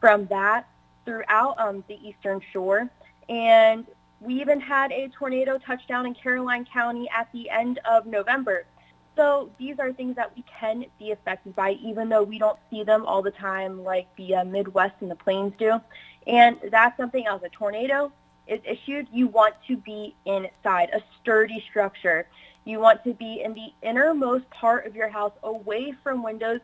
from 0.00 0.26
that 0.26 0.68
throughout 1.04 1.58
um, 1.58 1.84
the 1.88 1.98
eastern 2.06 2.40
shore. 2.52 2.88
And 3.28 3.86
we 4.20 4.40
even 4.40 4.60
had 4.60 4.92
a 4.92 5.08
tornado 5.08 5.58
touchdown 5.58 6.06
in 6.06 6.14
Caroline 6.14 6.64
County 6.64 7.08
at 7.10 7.30
the 7.32 7.50
end 7.50 7.78
of 7.88 8.06
November. 8.06 8.66
So 9.16 9.50
these 9.58 9.78
are 9.78 9.92
things 9.92 10.16
that 10.16 10.34
we 10.34 10.44
can 10.58 10.86
be 10.98 11.12
affected 11.12 11.54
by, 11.54 11.72
even 11.72 12.08
though 12.08 12.22
we 12.22 12.38
don't 12.38 12.58
see 12.70 12.82
them 12.82 13.04
all 13.06 13.22
the 13.22 13.30
time 13.30 13.84
like 13.84 14.08
the 14.16 14.36
uh, 14.36 14.44
Midwest 14.44 14.94
and 15.00 15.10
the 15.10 15.16
Plains 15.16 15.52
do. 15.58 15.80
And 16.26 16.58
that's 16.70 16.96
something 16.96 17.26
else. 17.26 17.42
A 17.44 17.48
tornado 17.48 18.12
is 18.48 18.60
issued. 18.64 19.06
You 19.12 19.28
want 19.28 19.54
to 19.68 19.76
be 19.76 20.14
inside 20.24 20.90
a 20.92 21.00
sturdy 21.20 21.64
structure. 21.70 22.26
You 22.64 22.80
want 22.80 23.04
to 23.04 23.14
be 23.14 23.42
in 23.44 23.54
the 23.54 23.72
innermost 23.82 24.48
part 24.50 24.86
of 24.86 24.96
your 24.96 25.08
house, 25.08 25.32
away 25.42 25.94
from 26.02 26.22
windows. 26.22 26.60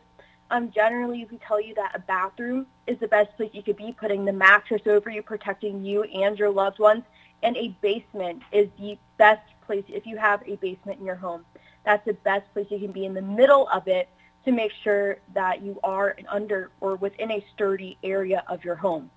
Um, 0.49 0.71
generally, 0.71 1.25
we 1.31 1.37
tell 1.37 1.61
you 1.61 1.73
that 1.75 1.95
a 1.95 1.99
bathroom 1.99 2.67
is 2.85 2.99
the 2.99 3.07
best 3.07 3.35
place 3.37 3.51
you 3.53 3.63
could 3.63 3.77
be, 3.77 3.95
putting 3.97 4.25
the 4.25 4.33
mattress 4.33 4.81
over 4.87 5.09
you, 5.09 5.21
protecting 5.21 5.85
you 5.85 6.03
and 6.03 6.37
your 6.37 6.49
loved 6.49 6.79
ones. 6.79 7.03
And 7.43 7.55
a 7.55 7.69
basement 7.81 8.41
is 8.51 8.67
the 8.77 8.97
best 9.17 9.47
place 9.65 9.85
if 9.87 10.05
you 10.05 10.17
have 10.17 10.43
a 10.45 10.57
basement 10.57 10.99
in 10.99 11.05
your 11.05 11.15
home 11.15 11.45
that's 11.85 12.05
the 12.05 12.13
best 12.13 12.51
place 12.53 12.67
you 12.69 12.79
can 12.79 12.91
be 12.91 13.05
in 13.05 13.13
the 13.13 13.21
middle 13.21 13.67
of 13.69 13.87
it 13.87 14.09
to 14.45 14.51
make 14.51 14.71
sure 14.83 15.17
that 15.33 15.61
you 15.61 15.79
are 15.83 16.15
under 16.27 16.71
or 16.79 16.95
within 16.95 17.31
a 17.31 17.45
sturdy 17.53 17.97
area 18.03 18.43
of 18.47 18.63
your 18.63 18.75
home. 18.75 19.09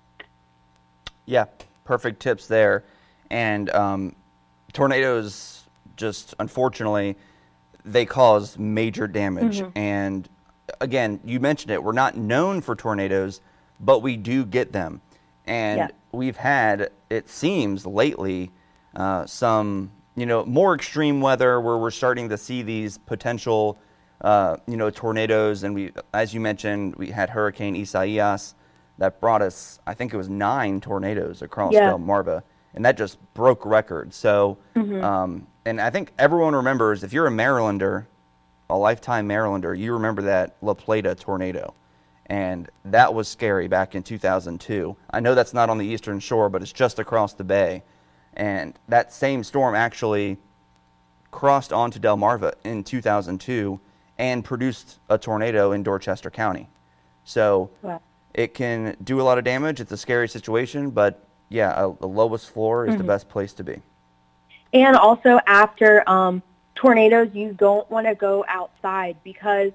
Yeah, 1.25 1.45
perfect 1.83 2.21
tips 2.21 2.47
there. 2.47 2.83
And 3.29 3.69
um, 3.71 4.15
tornadoes, 4.73 5.63
just 5.95 6.35
unfortunately, 6.39 7.15
they 7.83 8.05
cause 8.05 8.57
major 8.59 9.07
damage. 9.07 9.61
Mm-hmm. 9.61 9.77
And 9.77 10.29
again, 10.81 11.19
you 11.23 11.39
mentioned 11.39 11.71
it, 11.71 11.83
we're 11.83 11.91
not 11.91 12.17
known 12.17 12.61
for 12.61 12.75
tornadoes, 12.75 13.41
but 13.79 13.99
we 13.99 14.17
do 14.17 14.45
get 14.45 14.71
them. 14.71 15.01
And 15.45 15.77
yeah. 15.77 15.87
we've 16.11 16.37
had, 16.37 16.89
it 17.09 17.29
seems 17.29 17.85
lately, 17.85 18.51
uh, 18.95 19.25
some 19.25 19.91
you 20.15 20.25
know, 20.25 20.45
more 20.45 20.73
extreme 20.73 21.21
weather 21.21 21.59
where 21.59 21.77
we're 21.77 21.91
starting 21.91 22.29
to 22.29 22.37
see 22.37 22.61
these 22.61 22.97
potential, 22.97 23.77
uh, 24.21 24.57
you 24.67 24.77
know, 24.77 24.89
tornadoes. 24.89 25.63
And 25.63 25.75
we, 25.75 25.91
as 26.13 26.33
you 26.33 26.39
mentioned, 26.39 26.95
we 26.95 27.11
had 27.11 27.29
Hurricane 27.29 27.75
Isaias 27.75 28.55
that 28.97 29.19
brought 29.19 29.41
us, 29.41 29.79
I 29.85 29.93
think 29.93 30.13
it 30.13 30.17
was 30.17 30.29
nine 30.29 30.79
tornadoes 30.79 31.41
across 31.41 31.73
yeah. 31.73 31.91
Delmarva, 31.91 32.43
and 32.73 32.85
that 32.85 32.97
just 32.97 33.17
broke 33.33 33.65
records. 33.65 34.15
So, 34.15 34.57
mm-hmm. 34.75 35.03
um, 35.03 35.47
and 35.65 35.81
I 35.81 35.89
think 35.89 36.13
everyone 36.17 36.55
remembers 36.55 37.03
if 37.03 37.11
you're 37.11 37.27
a 37.27 37.31
Marylander, 37.31 38.05
a 38.69 38.77
lifetime 38.77 39.27
Marylander, 39.27 39.77
you 39.77 39.93
remember 39.93 40.21
that 40.23 40.55
La 40.61 40.73
Plata 40.73 41.13
tornado. 41.13 41.73
And 42.27 42.69
that 42.85 43.13
was 43.13 43.27
scary 43.27 43.67
back 43.67 43.93
in 43.93 44.01
2002. 44.01 44.95
I 45.11 45.19
know 45.19 45.35
that's 45.35 45.53
not 45.53 45.69
on 45.69 45.77
the 45.77 45.85
eastern 45.85 46.19
shore, 46.19 46.49
but 46.49 46.63
it's 46.63 46.73
just 46.73 46.97
across 46.97 47.33
the 47.33 47.43
bay. 47.43 47.83
And 48.35 48.77
that 48.87 49.13
same 49.13 49.43
storm 49.43 49.75
actually 49.75 50.37
crossed 51.31 51.73
onto 51.73 51.99
Delmarva 51.99 52.53
in 52.63 52.83
2002 52.83 53.79
and 54.17 54.43
produced 54.43 54.99
a 55.09 55.17
tornado 55.17 55.71
in 55.73 55.83
Dorchester 55.83 56.29
County. 56.29 56.67
So 57.23 57.69
wow. 57.81 58.01
it 58.33 58.53
can 58.53 58.95
do 59.03 59.19
a 59.19 59.23
lot 59.23 59.37
of 59.37 59.43
damage. 59.43 59.81
It's 59.81 59.91
a 59.91 59.97
scary 59.97 60.29
situation, 60.29 60.91
but 60.91 61.27
yeah, 61.49 61.91
a 61.99 62.07
lowest 62.07 62.49
floor 62.49 62.85
is 62.85 62.91
mm-hmm. 62.91 62.99
the 62.99 63.03
best 63.03 63.29
place 63.29 63.53
to 63.53 63.63
be. 63.63 63.81
And 64.73 64.95
also 64.95 65.39
after 65.47 66.07
um, 66.09 66.41
tornadoes, 66.75 67.29
you 67.33 67.53
don't 67.53 67.89
want 67.89 68.07
to 68.07 68.15
go 68.15 68.45
outside 68.47 69.17
because 69.23 69.71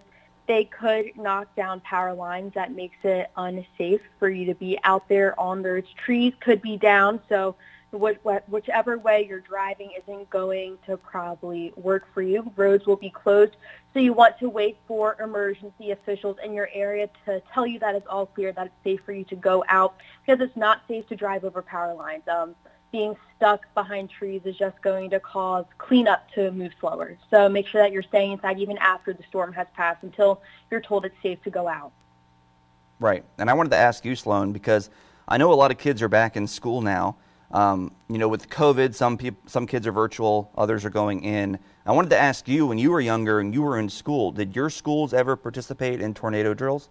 they 0.47 0.65
could 0.65 1.17
knock 1.17 1.55
down 1.55 1.81
power 1.81 2.13
lines. 2.13 2.55
That 2.55 2.73
makes 2.73 2.97
it 3.05 3.31
unsafe 3.37 4.01
for 4.19 4.29
you 4.29 4.47
to 4.47 4.55
be 4.55 4.79
out 4.85 5.09
there 5.09 5.39
on 5.39 5.63
those 5.63 5.85
trees 6.05 6.33
could 6.41 6.61
be 6.61 6.77
down. 6.77 7.21
So 7.29 7.55
whichever 7.93 8.99
way 8.99 9.27
you're 9.29 9.41
driving 9.41 9.91
isn't 10.01 10.31
going 10.31 10.79
to 10.87 10.97
probably 10.97 11.73
work 11.77 12.07
for 12.15 12.23
you. 12.23 12.53
Roads 12.57 12.87
will 12.87 12.97
be 12.97 13.11
closed, 13.11 13.57
so 13.93 13.99
you 13.99 14.13
want 14.13 14.39
to 14.39 14.49
wait 14.49 14.77
for 14.87 15.17
emergency 15.21 15.91
officials 15.91 16.37
in 16.45 16.53
your 16.53 16.69
area 16.73 17.09
to 17.27 17.43
tell 17.53 17.67
you 17.67 17.79
that 17.81 17.95
it's 17.95 18.07
all 18.07 18.27
clear, 18.27 18.53
that 18.53 18.67
it's 18.67 18.75
safe 18.85 19.01
for 19.05 19.13
you 19.13 19.25
to 19.25 19.37
go 19.37 19.65
out, 19.69 19.97
because 20.25 20.41
it's 20.41 20.57
not 20.57 20.83
safe 20.87 21.09
to 21.09 21.17
drive 21.17 21.45
over 21.45 21.63
power 21.63 21.95
lines. 21.95 22.27
Um, 22.29 22.55
being 22.93 23.17
stuck 23.37 23.73
behind 23.75 24.11
trees 24.11 24.43
is 24.45 24.57
just 24.57 24.81
going 24.83 25.11
to 25.11 25.21
cause 25.21 25.65
cleanup 25.79 26.29
to 26.33 26.51
move 26.51 26.73
slower. 26.81 27.17
So 27.31 27.49
make 27.49 27.69
sure 27.69 27.81
that 27.81 27.93
you're 27.93 28.03
staying 28.03 28.33
inside 28.33 28.59
even 28.59 28.79
after 28.79 29.13
the 29.13 29.23
storm 29.29 29.53
has 29.53 29.69
passed 29.77 30.03
until 30.03 30.43
you're 30.71 30.81
told 30.81 31.05
it's 31.05 31.15
safe 31.23 31.41
to 31.45 31.51
go 31.51 31.69
out. 31.69 31.93
Right. 32.99 33.25
And 33.39 33.49
I 33.49 33.55
wanted 33.55 33.71
to 33.71 33.77
ask 33.77 34.05
you, 34.05 34.17
Sloan, 34.17 34.53
because 34.53 34.91
I 35.29 35.39
know 35.39 35.53
a 35.53 35.55
lot 35.55 35.71
of 35.71 35.79
kids 35.79 36.03
are 36.03 36.09
back 36.09 36.37
in 36.37 36.49
school 36.49 36.83
now. 36.83 37.17
Um, 37.53 37.91
you 38.09 38.19
know, 38.19 38.29
with 38.29 38.49
COVID, 38.49 38.95
some 38.95 39.17
people, 39.17 39.41
some 39.47 39.67
kids 39.67 39.87
are 39.87 39.93
virtual, 39.93 40.51
others 40.57 40.85
are 40.85 40.91
going 40.91 41.25
in. 41.25 41.59
I 41.85 41.93
wanted 41.93 42.11
to 42.11 42.19
ask 42.19 42.47
you, 42.47 42.67
when 42.67 42.79
you 42.79 42.93
were 42.93 43.01
younger 43.01 43.41
and 43.41 43.53
you 43.53 43.63
were 43.63 43.79
in 43.79 43.89
school, 43.89 44.31
did 44.31 44.55
your 44.55 44.71
schools 44.71 45.13
ever 45.13 45.35
participate 45.35 46.01
in 46.01 46.15
tornado 46.15 46.55
drills? 46.55 46.91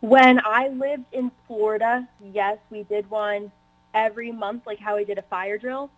When 0.00 0.40
I 0.44 0.68
lived 0.68 1.04
in 1.12 1.30
Florida, 1.46 2.08
yes, 2.32 2.58
we 2.70 2.84
did 2.84 3.10
one 3.10 3.52
every 3.92 4.32
month, 4.32 4.66
like 4.66 4.78
how 4.78 4.96
we 4.96 5.04
did 5.04 5.18
a 5.18 5.22
fire 5.22 5.58
drill, 5.58 5.90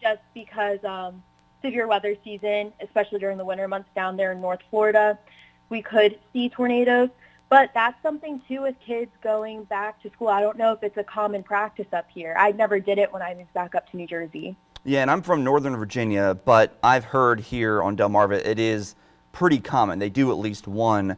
just 0.00 0.20
because 0.32 0.82
um, 0.84 1.22
severe 1.62 1.86
weather 1.86 2.16
season, 2.24 2.72
especially 2.80 3.18
during 3.18 3.36
the 3.36 3.44
winter 3.44 3.68
months 3.68 3.90
down 3.94 4.16
there 4.16 4.32
in 4.32 4.40
North 4.40 4.60
Florida, 4.70 5.18
we 5.68 5.82
could 5.82 6.18
see 6.32 6.48
tornadoes. 6.48 7.10
But 7.48 7.70
that's 7.72 8.00
something 8.02 8.42
too 8.46 8.62
with 8.62 8.74
kids 8.84 9.10
going 9.22 9.64
back 9.64 10.02
to 10.02 10.10
school. 10.10 10.28
I 10.28 10.40
don't 10.40 10.58
know 10.58 10.72
if 10.72 10.82
it's 10.82 10.98
a 10.98 11.04
common 11.04 11.42
practice 11.42 11.86
up 11.92 12.06
here. 12.12 12.34
I 12.38 12.52
never 12.52 12.78
did 12.78 12.98
it 12.98 13.12
when 13.12 13.22
I 13.22 13.34
moved 13.34 13.52
back 13.54 13.74
up 13.74 13.90
to 13.90 13.96
New 13.96 14.06
Jersey. 14.06 14.56
Yeah, 14.84 15.02
and 15.02 15.10
I'm 15.10 15.22
from 15.22 15.44
Northern 15.44 15.76
Virginia, 15.76 16.38
but 16.44 16.78
I've 16.82 17.04
heard 17.04 17.40
here 17.40 17.82
on 17.82 17.96
Delmarva 17.96 18.44
it 18.44 18.58
is 18.58 18.94
pretty 19.32 19.58
common. 19.58 19.98
They 19.98 20.10
do 20.10 20.30
at 20.30 20.38
least 20.38 20.68
one 20.68 21.16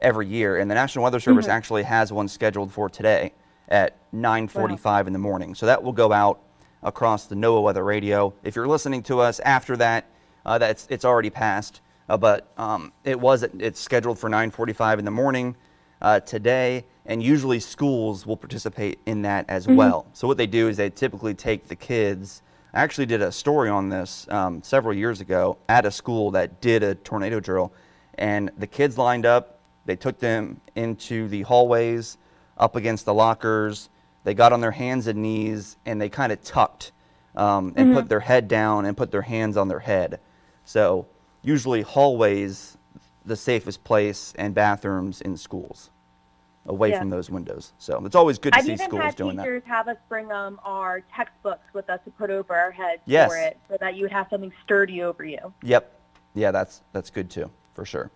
every 0.00 0.26
year, 0.26 0.58
and 0.58 0.70
the 0.70 0.74
National 0.74 1.02
Weather 1.04 1.20
Service 1.20 1.46
mm-hmm. 1.46 1.52
actually 1.52 1.82
has 1.82 2.12
one 2.12 2.28
scheduled 2.28 2.72
for 2.72 2.88
today 2.88 3.32
at 3.68 3.96
9:45 4.12 4.84
wow. 4.84 5.00
in 5.00 5.12
the 5.12 5.18
morning. 5.18 5.54
So 5.54 5.66
that 5.66 5.82
will 5.82 5.92
go 5.92 6.12
out 6.12 6.40
across 6.82 7.26
the 7.26 7.34
NOAA 7.34 7.62
weather 7.62 7.84
radio. 7.84 8.32
If 8.42 8.54
you're 8.54 8.68
listening 8.68 9.02
to 9.04 9.20
us 9.20 9.40
after 9.40 9.76
that, 9.78 10.06
uh, 10.46 10.58
that's 10.58 10.86
it's 10.90 11.04
already 11.04 11.30
passed. 11.30 11.80
Uh, 12.08 12.16
but 12.16 12.52
um, 12.56 12.92
it 13.04 13.18
was 13.18 13.42
it's 13.42 13.80
scheduled 13.80 14.18
for 14.18 14.28
9:45 14.28 14.98
in 14.98 15.04
the 15.04 15.10
morning 15.10 15.56
uh, 16.02 16.20
today, 16.20 16.84
and 17.06 17.22
usually 17.22 17.58
schools 17.60 18.26
will 18.26 18.36
participate 18.36 18.98
in 19.06 19.22
that 19.22 19.46
as 19.48 19.66
mm-hmm. 19.66 19.76
well. 19.76 20.06
So 20.12 20.28
what 20.28 20.36
they 20.36 20.46
do 20.46 20.68
is 20.68 20.76
they 20.76 20.90
typically 20.90 21.34
take 21.34 21.68
the 21.68 21.76
kids. 21.76 22.42
I 22.74 22.82
actually 22.82 23.06
did 23.06 23.22
a 23.22 23.32
story 23.32 23.70
on 23.70 23.88
this 23.88 24.26
um, 24.30 24.62
several 24.62 24.94
years 24.94 25.20
ago 25.20 25.56
at 25.68 25.86
a 25.86 25.90
school 25.90 26.30
that 26.32 26.60
did 26.60 26.82
a 26.82 26.94
tornado 26.96 27.40
drill, 27.40 27.72
and 28.18 28.50
the 28.58 28.66
kids 28.66 28.98
lined 28.98 29.24
up. 29.26 29.60
They 29.86 29.96
took 29.96 30.18
them 30.18 30.60
into 30.74 31.28
the 31.28 31.42
hallways, 31.42 32.18
up 32.58 32.76
against 32.76 33.04
the 33.04 33.14
lockers. 33.14 33.88
They 34.24 34.34
got 34.34 34.52
on 34.52 34.60
their 34.60 34.70
hands 34.70 35.06
and 35.06 35.22
knees, 35.22 35.76
and 35.86 36.00
they 36.00 36.08
kind 36.08 36.32
of 36.32 36.42
tucked 36.42 36.92
um, 37.36 37.72
and 37.76 37.88
mm-hmm. 37.88 37.94
put 37.94 38.08
their 38.08 38.20
head 38.20 38.48
down 38.48 38.86
and 38.86 38.96
put 38.96 39.10
their 39.10 39.22
hands 39.22 39.56
on 39.56 39.68
their 39.68 39.80
head. 39.80 40.20
So 40.64 41.06
usually 41.44 41.82
hallways 41.82 42.76
the 43.24 43.36
safest 43.36 43.84
place 43.84 44.32
and 44.36 44.54
bathrooms 44.54 45.20
in 45.20 45.36
schools 45.36 45.90
away 46.66 46.90
yeah. 46.90 46.98
from 46.98 47.10
those 47.10 47.30
windows. 47.30 47.72
So 47.78 48.04
it's 48.06 48.14
always 48.14 48.38
good 48.38 48.52
to 48.54 48.58
I've 48.58 48.64
see 48.64 48.76
schools 48.76 49.14
doing 49.14 49.36
that. 49.36 49.42
I've 49.42 49.48
even 49.48 49.54
had 49.54 49.60
teachers 49.60 49.62
have 49.66 49.88
us 49.88 49.96
bring 50.08 50.32
um, 50.32 50.58
our 50.64 51.02
textbooks 51.14 51.66
with 51.74 51.88
us 51.90 52.00
to 52.04 52.10
put 52.10 52.30
over 52.30 52.54
our 52.54 52.70
heads 52.70 53.02
yes. 53.06 53.30
for 53.30 53.36
it 53.36 53.58
so 53.68 53.76
that 53.80 53.96
you 53.96 54.02
would 54.02 54.12
have 54.12 54.26
something 54.30 54.52
sturdy 54.64 55.02
over 55.02 55.24
you. 55.24 55.52
Yep. 55.62 55.90
Yeah, 56.34 56.50
that's 56.50 56.82
that's 56.92 57.10
good 57.10 57.30
too, 57.30 57.50
for 57.74 57.84
sure. 57.84 58.10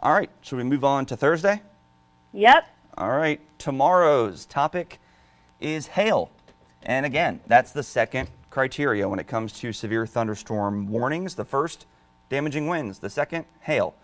All 0.00 0.12
right, 0.12 0.30
should 0.42 0.56
we 0.56 0.64
move 0.64 0.84
on 0.84 1.06
to 1.06 1.16
Thursday? 1.16 1.60
Yep. 2.32 2.68
All 2.96 3.10
right, 3.10 3.40
tomorrow's 3.58 4.46
topic 4.46 5.00
is 5.60 5.88
hail. 5.88 6.30
And 6.84 7.04
again, 7.04 7.40
that's 7.46 7.72
the 7.72 7.82
second 7.82 8.28
criteria 8.50 9.08
when 9.08 9.18
it 9.18 9.26
comes 9.26 9.52
to 9.54 9.72
severe 9.72 10.06
thunderstorm 10.06 10.86
warnings. 10.86 11.34
The 11.34 11.44
first 11.44 11.86
damaging 12.28 12.66
winds. 12.66 12.98
The 12.98 13.10
second, 13.10 13.44
hail. 13.60 13.94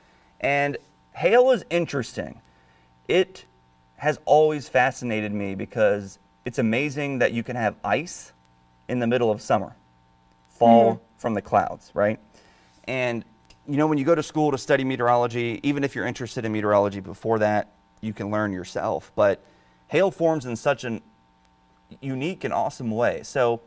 And 0.41 0.77
hail 1.15 1.51
is 1.51 1.65
interesting. 1.71 2.41
It 3.09 3.45
has 3.97 4.19
always 4.25 4.69
fascinated 4.69 5.33
me 5.33 5.55
because 5.55 6.19
it's 6.45 6.59
amazing 6.59 7.19
that 7.19 7.33
you 7.33 7.43
can 7.43 7.57
have 7.57 7.77
ice 7.85 8.33
in 8.89 8.99
the 8.99 9.07
middle 9.07 9.31
of 9.31 9.41
summer 9.41 9.75
fall 10.51 10.95
mm-hmm. 10.95 11.03
from 11.17 11.35
the 11.35 11.43
clouds, 11.43 11.91
right? 11.95 12.19
And 12.85 13.25
you 13.67 13.77
know, 13.77 13.87
when 13.87 13.97
you 13.97 14.05
go 14.05 14.15
to 14.15 14.23
school 14.23 14.51
to 14.51 14.59
study 14.59 14.85
meteorology, 14.85 15.59
even 15.63 15.85
if 15.85 15.95
you're 15.95 16.07
interested 16.07 16.45
in 16.45 16.53
meteorology 16.53 17.01
before 17.01 17.39
that, 17.39 17.73
you 18.03 18.13
can 18.13 18.31
learn 18.31 18.53
yourself. 18.53 19.11
But 19.15 19.43
hail 19.89 20.11
forms 20.11 20.45
in 20.45 20.55
such 20.57 20.85
an 20.85 21.01
unique 22.01 22.45
and 22.45 22.53
awesome 22.53 22.91
way. 22.91 23.23
So 23.23 23.63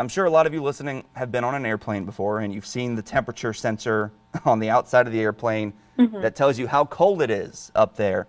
I'm 0.00 0.08
sure 0.08 0.24
a 0.24 0.30
lot 0.30 0.46
of 0.46 0.54
you 0.54 0.62
listening 0.62 1.04
have 1.12 1.30
been 1.30 1.44
on 1.44 1.54
an 1.54 1.66
airplane 1.66 2.06
before 2.06 2.40
and 2.40 2.54
you've 2.54 2.64
seen 2.64 2.94
the 2.94 3.02
temperature 3.02 3.52
sensor 3.52 4.12
on 4.46 4.58
the 4.58 4.70
outside 4.70 5.06
of 5.06 5.12
the 5.12 5.20
airplane 5.20 5.74
mm-hmm. 5.98 6.22
that 6.22 6.34
tells 6.34 6.58
you 6.58 6.66
how 6.66 6.86
cold 6.86 7.20
it 7.20 7.30
is 7.30 7.70
up 7.74 7.96
there 7.96 8.26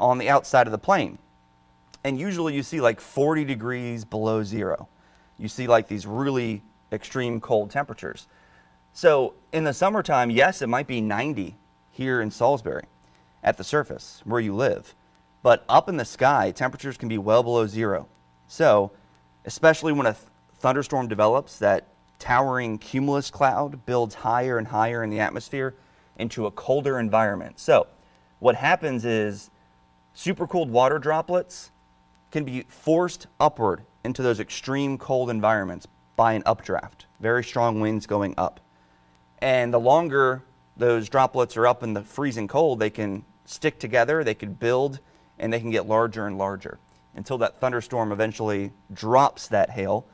on 0.00 0.18
the 0.18 0.28
outside 0.28 0.66
of 0.66 0.72
the 0.72 0.78
plane. 0.78 1.18
And 2.02 2.18
usually 2.18 2.56
you 2.56 2.64
see 2.64 2.80
like 2.80 3.00
40 3.00 3.44
degrees 3.44 4.04
below 4.04 4.42
zero. 4.42 4.88
You 5.38 5.46
see 5.46 5.68
like 5.68 5.86
these 5.86 6.04
really 6.04 6.62
extreme 6.90 7.40
cold 7.40 7.70
temperatures. 7.70 8.26
So 8.92 9.34
in 9.52 9.62
the 9.62 9.72
summertime, 9.72 10.32
yes, 10.32 10.62
it 10.62 10.66
might 10.66 10.88
be 10.88 11.00
90 11.00 11.54
here 11.92 12.20
in 12.20 12.32
Salisbury 12.32 12.86
at 13.40 13.56
the 13.56 13.62
surface 13.62 14.20
where 14.24 14.40
you 14.40 14.52
live. 14.52 14.96
But 15.44 15.64
up 15.68 15.88
in 15.88 15.96
the 15.96 16.04
sky, 16.04 16.50
temperatures 16.50 16.96
can 16.96 17.08
be 17.08 17.18
well 17.18 17.44
below 17.44 17.68
zero. 17.68 18.08
So, 18.48 18.90
especially 19.44 19.92
when 19.92 20.06
a 20.06 20.14
th- 20.14 20.24
thunderstorm 20.64 21.06
develops, 21.06 21.58
that 21.58 21.88
towering 22.18 22.78
cumulus 22.78 23.30
cloud 23.30 23.84
builds 23.84 24.14
higher 24.14 24.56
and 24.56 24.66
higher 24.66 25.04
in 25.04 25.10
the 25.10 25.20
atmosphere 25.20 25.74
into 26.16 26.46
a 26.46 26.50
colder 26.50 26.98
environment. 26.98 27.60
So, 27.60 27.86
what 28.38 28.54
happens 28.54 29.04
is 29.04 29.50
super 30.14 30.46
cooled 30.46 30.70
water 30.70 30.98
droplets 30.98 31.70
can 32.30 32.46
be 32.46 32.64
forced 32.66 33.26
upward 33.38 33.82
into 34.04 34.22
those 34.22 34.40
extreme 34.40 34.96
cold 34.96 35.28
environments 35.28 35.86
by 36.16 36.32
an 36.32 36.42
updraft, 36.46 37.04
very 37.20 37.44
strong 37.44 37.82
winds 37.82 38.06
going 38.06 38.32
up. 38.38 38.58
And 39.40 39.70
the 39.70 39.78
longer 39.78 40.44
those 40.78 41.10
droplets 41.10 41.58
are 41.58 41.66
up 41.66 41.82
in 41.82 41.92
the 41.92 42.02
freezing 42.02 42.48
cold, 42.48 42.78
they 42.78 42.88
can 42.88 43.22
stick 43.44 43.78
together, 43.78 44.24
they 44.24 44.32
can 44.32 44.54
build, 44.54 45.00
and 45.38 45.52
they 45.52 45.60
can 45.60 45.70
get 45.70 45.86
larger 45.86 46.26
and 46.26 46.38
larger 46.38 46.78
until 47.14 47.36
that 47.36 47.60
thunderstorm 47.60 48.12
eventually 48.12 48.72
drops 48.94 49.48
that 49.48 49.68
hail 49.68 50.06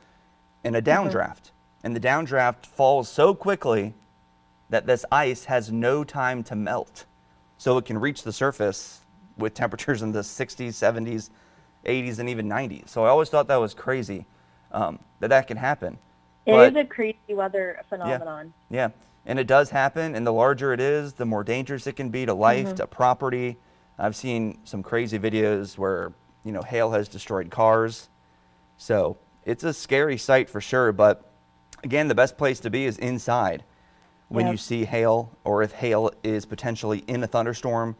in 0.63 0.75
a 0.75 0.81
downdraft. 0.81 1.43
Mm-hmm. 1.43 1.85
And 1.85 1.95
the 1.95 1.99
downdraft 1.99 2.65
falls 2.65 3.09
so 3.09 3.33
quickly 3.33 3.93
that 4.69 4.85
this 4.85 5.05
ice 5.11 5.45
has 5.45 5.71
no 5.71 6.03
time 6.03 6.43
to 6.43 6.55
melt. 6.55 7.05
So 7.57 7.77
it 7.77 7.85
can 7.85 7.97
reach 7.97 8.23
the 8.23 8.33
surface 8.33 9.01
with 9.37 9.53
temperatures 9.53 10.01
in 10.01 10.11
the 10.11 10.21
60s, 10.21 10.69
70s, 10.69 11.29
80s, 11.85 12.19
and 12.19 12.29
even 12.29 12.47
90s. 12.47 12.89
So 12.89 13.05
I 13.05 13.09
always 13.09 13.29
thought 13.29 13.47
that 13.47 13.57
was 13.57 13.73
crazy 13.73 14.25
um, 14.71 14.99
that 15.19 15.29
that 15.29 15.47
can 15.47 15.57
happen. 15.57 15.97
It 16.45 16.53
but, 16.53 16.71
is 16.71 16.75
a 16.75 16.85
crazy 16.85 17.17
weather 17.29 17.81
phenomenon. 17.87 18.53
Yeah, 18.69 18.77
yeah, 18.77 18.89
and 19.25 19.37
it 19.37 19.45
does 19.45 19.69
happen. 19.69 20.15
And 20.15 20.25
the 20.25 20.33
larger 20.33 20.73
it 20.73 20.79
is, 20.79 21.13
the 21.13 21.25
more 21.25 21.43
dangerous 21.43 21.85
it 21.85 21.95
can 21.95 22.09
be 22.09 22.25
to 22.25 22.33
life, 22.33 22.67
mm-hmm. 22.67 22.75
to 22.75 22.87
property. 22.87 23.57
I've 23.99 24.15
seen 24.15 24.57
some 24.63 24.81
crazy 24.81 25.19
videos 25.19 25.77
where 25.77 26.13
you 26.43 26.51
know 26.51 26.63
hail 26.63 26.91
has 26.91 27.07
destroyed 27.07 27.51
cars. 27.51 28.09
So 28.77 29.17
it's 29.45 29.63
a 29.63 29.73
scary 29.73 30.17
sight 30.17 30.49
for 30.49 30.61
sure. 30.61 30.91
But 30.91 31.29
again, 31.83 32.07
the 32.07 32.15
best 32.15 32.37
place 32.37 32.59
to 32.61 32.69
be 32.69 32.85
is 32.85 32.97
inside 32.97 33.63
when 34.29 34.45
yep. 34.45 34.53
you 34.53 34.57
see 34.57 34.85
hail, 34.85 35.35
or 35.43 35.61
if 35.61 35.73
hail 35.73 36.11
is 36.23 36.45
potentially 36.45 37.03
in 37.07 37.23
a 37.23 37.27
thunderstorm 37.27 37.95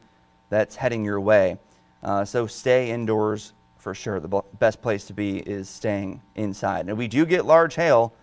that's 0.50 0.76
heading 0.78 1.04
your 1.04 1.20
way. 1.20 1.58
Uh, 2.02 2.24
so 2.24 2.48
stay 2.48 2.90
indoors 2.92 3.54
for 3.78 3.94
sure. 3.94 4.20
The 4.20 4.42
best 4.60 4.82
place 4.82 5.06
to 5.06 5.14
be 5.14 5.40
is 5.40 5.68
staying 5.68 6.22
inside. 6.36 6.88
And 6.88 6.98
we 6.98 7.08
do 7.08 7.26
get 7.26 7.46
large 7.46 7.76
hail 7.76 8.14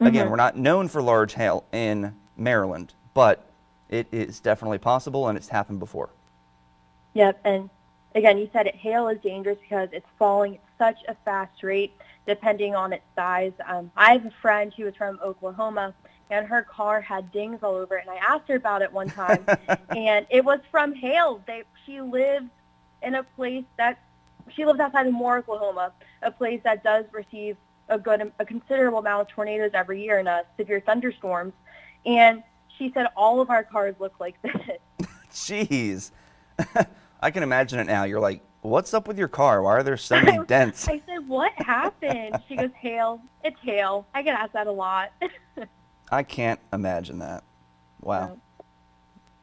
Again, 0.00 0.24
mm-hmm. 0.24 0.30
we're 0.30 0.36
not 0.36 0.56
known 0.56 0.88
for 0.88 1.00
large 1.00 1.34
hail 1.34 1.64
in 1.72 2.14
Maryland, 2.36 2.92
but 3.14 3.46
it 3.88 4.06
is 4.12 4.40
definitely 4.40 4.78
possible 4.78 5.28
and 5.28 5.38
it's 5.38 5.48
happened 5.48 5.78
before. 5.78 6.10
Yep, 7.14 7.40
and 7.44 7.70
again, 8.14 8.36
you 8.36 8.50
said 8.52 8.66
it, 8.66 8.74
hail 8.74 9.08
is 9.08 9.18
dangerous 9.22 9.58
because 9.58 9.88
it's 9.92 10.06
falling 10.18 10.56
at 10.56 10.60
such 10.78 10.98
a 11.08 11.16
fast 11.24 11.62
rate 11.62 11.92
depending 12.26 12.74
on 12.74 12.92
its 12.92 13.04
size. 13.14 13.52
Um, 13.66 13.90
I 13.96 14.12
have 14.12 14.26
a 14.26 14.32
friend 14.42 14.72
who 14.76 14.84
was 14.84 14.94
from 14.96 15.18
Oklahoma, 15.22 15.94
and 16.30 16.46
her 16.46 16.62
car 16.62 17.00
had 17.00 17.30
dings 17.30 17.60
all 17.62 17.74
over 17.74 17.96
it, 17.96 18.06
and 18.06 18.10
I 18.10 18.34
asked 18.34 18.48
her 18.48 18.56
about 18.56 18.82
it 18.82 18.92
one 18.92 19.08
time, 19.08 19.44
and 19.90 20.26
it 20.28 20.44
was 20.44 20.58
from 20.70 20.92
hail. 20.92 21.40
They, 21.46 21.62
she 21.84 22.00
lives 22.00 22.46
in 23.02 23.14
a 23.14 23.22
place 23.22 23.64
that, 23.78 24.00
she 24.54 24.64
lives 24.64 24.80
outside 24.80 25.06
of 25.06 25.12
Moore, 25.12 25.38
Oklahoma, 25.38 25.92
a 26.22 26.30
place 26.30 26.60
that 26.64 26.82
does 26.82 27.04
receive 27.12 27.56
a 27.88 27.98
good, 27.98 28.32
a 28.38 28.44
considerable 28.44 28.98
amount 28.98 29.22
of 29.22 29.28
tornadoes 29.28 29.70
every 29.74 30.02
year 30.02 30.18
and 30.18 30.28
uh, 30.28 30.42
severe 30.56 30.80
thunderstorms. 30.80 31.52
And 32.04 32.42
she 32.76 32.90
said 32.92 33.06
all 33.16 33.40
of 33.40 33.50
our 33.50 33.62
cars 33.62 33.94
look 33.98 34.18
like 34.18 34.40
this. 34.42 34.78
Jeez. 35.32 36.10
I 37.20 37.30
can 37.30 37.42
imagine 37.42 37.78
it 37.78 37.86
now. 37.86 38.04
You're 38.04 38.20
like, 38.20 38.42
what's 38.62 38.94
up 38.94 39.08
with 39.08 39.18
your 39.18 39.28
car? 39.28 39.62
Why 39.62 39.72
are 39.72 39.82
there 39.82 39.96
so 39.96 40.20
many 40.20 40.44
dents? 40.46 40.88
I 40.88 41.00
said, 41.06 41.28
what 41.28 41.52
happened? 41.56 42.40
She 42.48 42.56
goes, 42.56 42.70
hail. 42.78 43.20
It's 43.44 43.58
hail. 43.62 44.06
I 44.14 44.22
get 44.22 44.38
asked 44.38 44.52
that 44.52 44.66
a 44.66 44.72
lot. 44.72 45.12
I 46.10 46.22
can't 46.22 46.60
imagine 46.72 47.18
that. 47.20 47.42
Wow. 48.00 48.38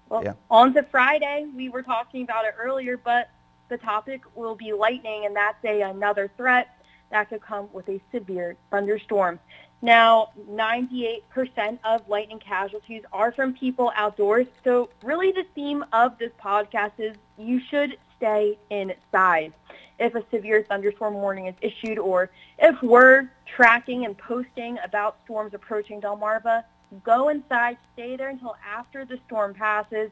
Well, 0.09 0.23
yeah. 0.23 0.33
on 0.49 0.73
to 0.75 0.83
Friday. 0.83 1.47
We 1.55 1.69
were 1.69 1.81
talking 1.81 2.23
about 2.23 2.45
it 2.45 2.55
earlier, 2.59 2.97
but 2.97 3.29
the 3.69 3.77
topic 3.77 4.21
will 4.35 4.55
be 4.55 4.71
lightning, 4.71 5.25
and 5.25 5.35
that's 5.35 5.63
a, 5.65 5.81
another 5.81 6.29
threat 6.37 6.77
that 7.09 7.29
could 7.29 7.41
come 7.41 7.69
with 7.73 7.89
a 7.89 7.99
severe 8.11 8.55
thunderstorm. 8.69 9.39
Now, 9.83 10.29
98% 10.49 11.77
of 11.83 12.07
lightning 12.07 12.39
casualties 12.39 13.03
are 13.11 13.33
from 13.33 13.53
people 13.53 13.91
outdoors. 13.97 14.47
So 14.63 14.89
really 15.03 15.33
the 15.33 15.43
theme 15.55 15.83
of 15.91 16.17
this 16.17 16.31
podcast 16.41 16.93
is 16.99 17.17
you 17.37 17.59
should 17.69 17.97
stay 18.15 18.57
inside. 18.69 19.51
If 19.99 20.15
a 20.15 20.23
severe 20.31 20.63
thunderstorm 20.63 21.15
warning 21.15 21.47
is 21.47 21.55
issued 21.59 21.99
or 21.99 22.31
if 22.59 22.81
we're 22.81 23.29
tracking 23.45 24.05
and 24.05 24.17
posting 24.17 24.77
about 24.85 25.17
storms 25.25 25.53
approaching 25.53 25.99
Delmarva, 25.99 26.63
go 27.03 27.27
inside, 27.27 27.77
stay 27.91 28.15
there 28.15 28.29
until 28.29 28.55
after 28.65 29.03
the 29.03 29.19
storm 29.27 29.53
passes 29.53 30.11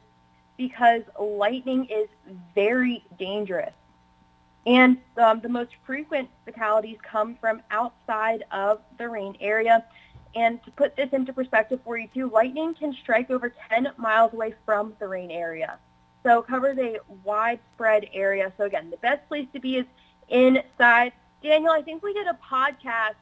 because 0.58 1.00
lightning 1.18 1.86
is 1.86 2.08
very 2.54 3.02
dangerous. 3.18 3.72
And 4.66 4.98
um, 5.16 5.40
the 5.40 5.48
most 5.48 5.72
frequent 5.84 6.28
fatalities 6.44 6.98
come 7.02 7.36
from 7.40 7.62
outside 7.70 8.44
of 8.52 8.80
the 8.98 9.08
rain 9.08 9.36
area. 9.40 9.84
And 10.34 10.62
to 10.64 10.70
put 10.70 10.96
this 10.96 11.10
into 11.12 11.32
perspective 11.32 11.80
for 11.84 11.98
you 11.98 12.08
too, 12.14 12.30
lightning 12.30 12.74
can 12.74 12.94
strike 13.02 13.30
over 13.30 13.52
10 13.70 13.92
miles 13.96 14.32
away 14.32 14.54
from 14.64 14.94
the 14.98 15.08
rain 15.08 15.30
area. 15.30 15.78
So 16.22 16.40
it 16.40 16.46
covers 16.46 16.78
a 16.78 16.98
widespread 17.24 18.08
area. 18.14 18.52
So 18.56 18.64
again, 18.64 18.90
the 18.90 18.96
best 18.98 19.26
place 19.28 19.46
to 19.52 19.60
be 19.60 19.78
is 19.78 19.86
inside. 20.28 21.12
Daniel, 21.42 21.72
I 21.72 21.82
think 21.82 22.02
we 22.02 22.14
did 22.14 22.28
a 22.28 22.38
podcast 22.50 23.14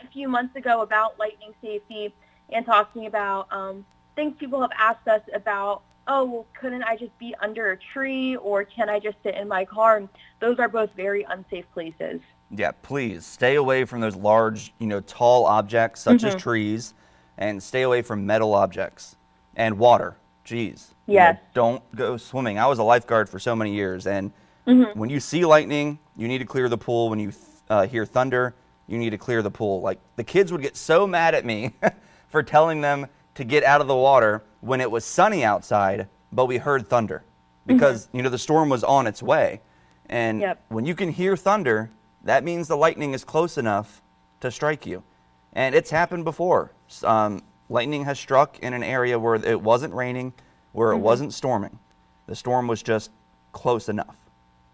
a 0.00 0.06
few 0.10 0.28
months 0.28 0.56
ago 0.56 0.80
about 0.80 1.18
lightning 1.18 1.52
safety 1.62 2.14
and 2.50 2.64
talking 2.64 3.06
about 3.06 3.52
um, 3.52 3.84
things 4.16 4.34
people 4.38 4.60
have 4.62 4.72
asked 4.76 5.06
us 5.06 5.20
about 5.34 5.82
oh, 6.10 6.24
well, 6.24 6.46
couldn't 6.60 6.82
I 6.82 6.96
just 6.96 7.16
be 7.18 7.34
under 7.40 7.70
a 7.70 7.76
tree 7.76 8.36
or 8.36 8.64
can 8.64 8.90
I 8.90 8.98
just 8.98 9.16
sit 9.22 9.36
in 9.36 9.48
my 9.48 9.64
car? 9.64 10.02
Those 10.40 10.58
are 10.58 10.68
both 10.68 10.90
very 10.96 11.22
unsafe 11.30 11.64
places. 11.72 12.20
Yeah, 12.50 12.72
please 12.82 13.24
stay 13.24 13.54
away 13.54 13.84
from 13.84 14.00
those 14.00 14.16
large, 14.16 14.74
you 14.80 14.88
know, 14.88 15.00
tall 15.00 15.46
objects 15.46 16.00
such 16.00 16.18
mm-hmm. 16.18 16.36
as 16.36 16.42
trees 16.42 16.94
and 17.38 17.62
stay 17.62 17.82
away 17.82 18.02
from 18.02 18.26
metal 18.26 18.54
objects 18.54 19.16
and 19.54 19.78
water. 19.78 20.16
Jeez. 20.44 20.88
Yes. 21.06 21.06
You 21.06 21.12
know, 21.12 21.38
don't 21.54 21.96
go 21.96 22.16
swimming. 22.16 22.58
I 22.58 22.66
was 22.66 22.80
a 22.80 22.82
lifeguard 22.82 23.28
for 23.28 23.38
so 23.38 23.54
many 23.54 23.72
years 23.72 24.08
and 24.08 24.32
mm-hmm. 24.66 24.98
when 24.98 25.10
you 25.10 25.20
see 25.20 25.44
lightning, 25.44 26.00
you 26.16 26.26
need 26.26 26.38
to 26.38 26.44
clear 26.44 26.68
the 26.68 26.78
pool. 26.78 27.08
When 27.08 27.20
you 27.20 27.32
uh, 27.68 27.86
hear 27.86 28.04
thunder, 28.04 28.56
you 28.88 28.98
need 28.98 29.10
to 29.10 29.18
clear 29.18 29.42
the 29.42 29.50
pool. 29.50 29.80
Like 29.80 30.00
the 30.16 30.24
kids 30.24 30.50
would 30.50 30.60
get 30.60 30.76
so 30.76 31.06
mad 31.06 31.36
at 31.36 31.44
me 31.44 31.72
for 32.28 32.42
telling 32.42 32.80
them 32.80 33.06
to 33.40 33.44
get 33.44 33.64
out 33.64 33.80
of 33.80 33.86
the 33.86 33.96
water 33.96 34.44
when 34.60 34.82
it 34.82 34.90
was 34.90 35.02
sunny 35.02 35.42
outside, 35.42 36.06
but 36.30 36.44
we 36.44 36.58
heard 36.58 36.86
thunder 36.86 37.24
because 37.66 38.06
mm-hmm. 38.06 38.18
you 38.18 38.22
know 38.22 38.28
the 38.28 38.38
storm 38.38 38.68
was 38.68 38.84
on 38.84 39.06
its 39.06 39.22
way. 39.22 39.62
And 40.10 40.40
yep. 40.40 40.62
when 40.68 40.84
you 40.84 40.94
can 40.94 41.10
hear 41.10 41.38
thunder, 41.38 41.90
that 42.24 42.44
means 42.44 42.68
the 42.68 42.76
lightning 42.76 43.14
is 43.14 43.24
close 43.24 43.56
enough 43.56 44.02
to 44.40 44.50
strike 44.50 44.84
you. 44.84 45.02
And 45.54 45.74
it's 45.74 45.88
happened 45.88 46.24
before. 46.24 46.72
Um, 47.02 47.42
lightning 47.70 48.04
has 48.04 48.20
struck 48.20 48.58
in 48.58 48.74
an 48.74 48.82
area 48.82 49.18
where 49.18 49.36
it 49.36 49.62
wasn't 49.62 49.94
raining, 49.94 50.34
where 50.72 50.90
mm-hmm. 50.90 51.00
it 51.00 51.02
wasn't 51.02 51.32
storming. 51.32 51.78
The 52.26 52.36
storm 52.36 52.68
was 52.68 52.82
just 52.82 53.10
close 53.52 53.88
enough. 53.88 54.16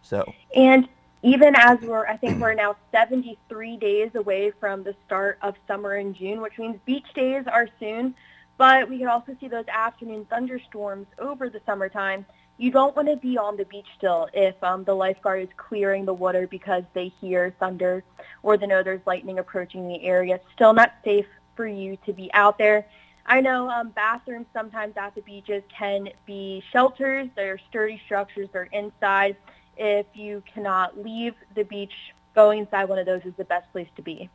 So. 0.02 0.24
And 0.57 0.88
even 1.22 1.55
as 1.55 1.79
we're, 1.83 2.07
I 2.07 2.16
think 2.16 2.40
we're 2.40 2.55
now 2.55 2.74
73 2.90 3.76
days 3.76 4.11
away 4.16 4.50
from 4.59 4.83
the 4.83 4.96
start 5.07 5.38
of 5.42 5.55
summer 5.68 5.96
in 5.96 6.14
June, 6.14 6.40
which 6.40 6.59
means 6.59 6.81
beach 6.85 7.07
days 7.14 7.44
are 7.46 7.68
soon. 7.79 8.14
But 8.59 8.88
we 8.88 8.99
can 8.99 9.09
also 9.09 9.37
see 9.38 9.49
those 9.49 9.66
afternoon 9.69 10.27
thunderstorms 10.27 11.07
over 11.19 11.51
the 11.51 11.61
summertime. 11.66 12.25
You 12.59 12.71
don't 12.71 12.97
want 12.97 13.09
to 13.09 13.16
be 13.16 13.37
on 13.37 13.57
the 13.57 13.66
beach 13.66 13.87
still 13.99 14.29
if 14.33 14.55
um, 14.64 14.85
the 14.85 14.95
lifeguard 14.95 15.42
is 15.42 15.49
clearing 15.59 16.07
the 16.07 16.14
water 16.14 16.47
because 16.47 16.85
they 16.95 17.12
hear 17.21 17.55
thunder 17.61 18.03
or 18.42 18.57
they 18.57 18.66
know 18.66 18.83
there's 18.83 19.07
lightning 19.07 19.38
approaching 19.38 19.87
the 19.88 20.03
area. 20.03 20.37
It's 20.37 20.45
still 20.55 20.73
not 20.73 20.95
safe 21.05 21.27
for 21.55 21.66
you 21.66 21.99
to 22.07 22.14
be 22.14 22.31
out 22.33 22.57
there. 22.57 22.87
I 23.27 23.40
know 23.40 23.69
um, 23.69 23.90
bathrooms 23.90 24.47
sometimes 24.53 24.97
at 24.97 25.14
the 25.14 25.21
beaches 25.21 25.62
can 25.77 26.09
be 26.25 26.62
shelters. 26.73 27.29
They're 27.35 27.59
sturdy 27.69 28.01
structures. 28.07 28.49
They're 28.53 28.69
inside. 28.73 29.37
If 29.77 30.07
you 30.14 30.42
cannot 30.53 31.03
leave 31.03 31.35
the 31.55 31.64
beach, 31.64 31.92
going 32.35 32.61
inside 32.61 32.85
one 32.85 32.99
of 32.99 33.07
those 33.07 33.23
is 33.25 33.35
the 33.37 33.45
best 33.45 33.71
place 33.73 33.88
to 33.97 34.03
be. 34.03 34.31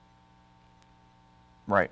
Right. 1.67 1.89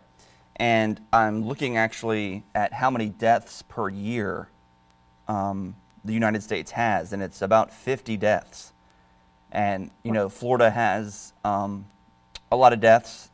And 0.60 1.00
I'm 1.13 1.45
looking 1.45 1.78
actually 1.78 2.43
at 2.54 2.74
how 2.74 2.91
many 2.91 3.08
deaths 3.08 3.62
per 3.62 3.89
year 3.89 4.50
um, 5.28 5.76
the 6.04 6.13
United 6.13 6.43
States 6.43 6.72
has, 6.72 7.13
and 7.13 7.24
it's 7.24 7.41
about 7.41 7.72
50 7.72 8.17
deaths. 8.17 8.74
And, 9.52 9.89
you 10.04 10.12
know, 10.12 10.28
Florida 10.28 10.69
has 10.69 11.34
um, 11.45 11.86
a 12.52 12.58
lot 12.58 12.74
of 12.74 12.82
deaths, 12.82 13.32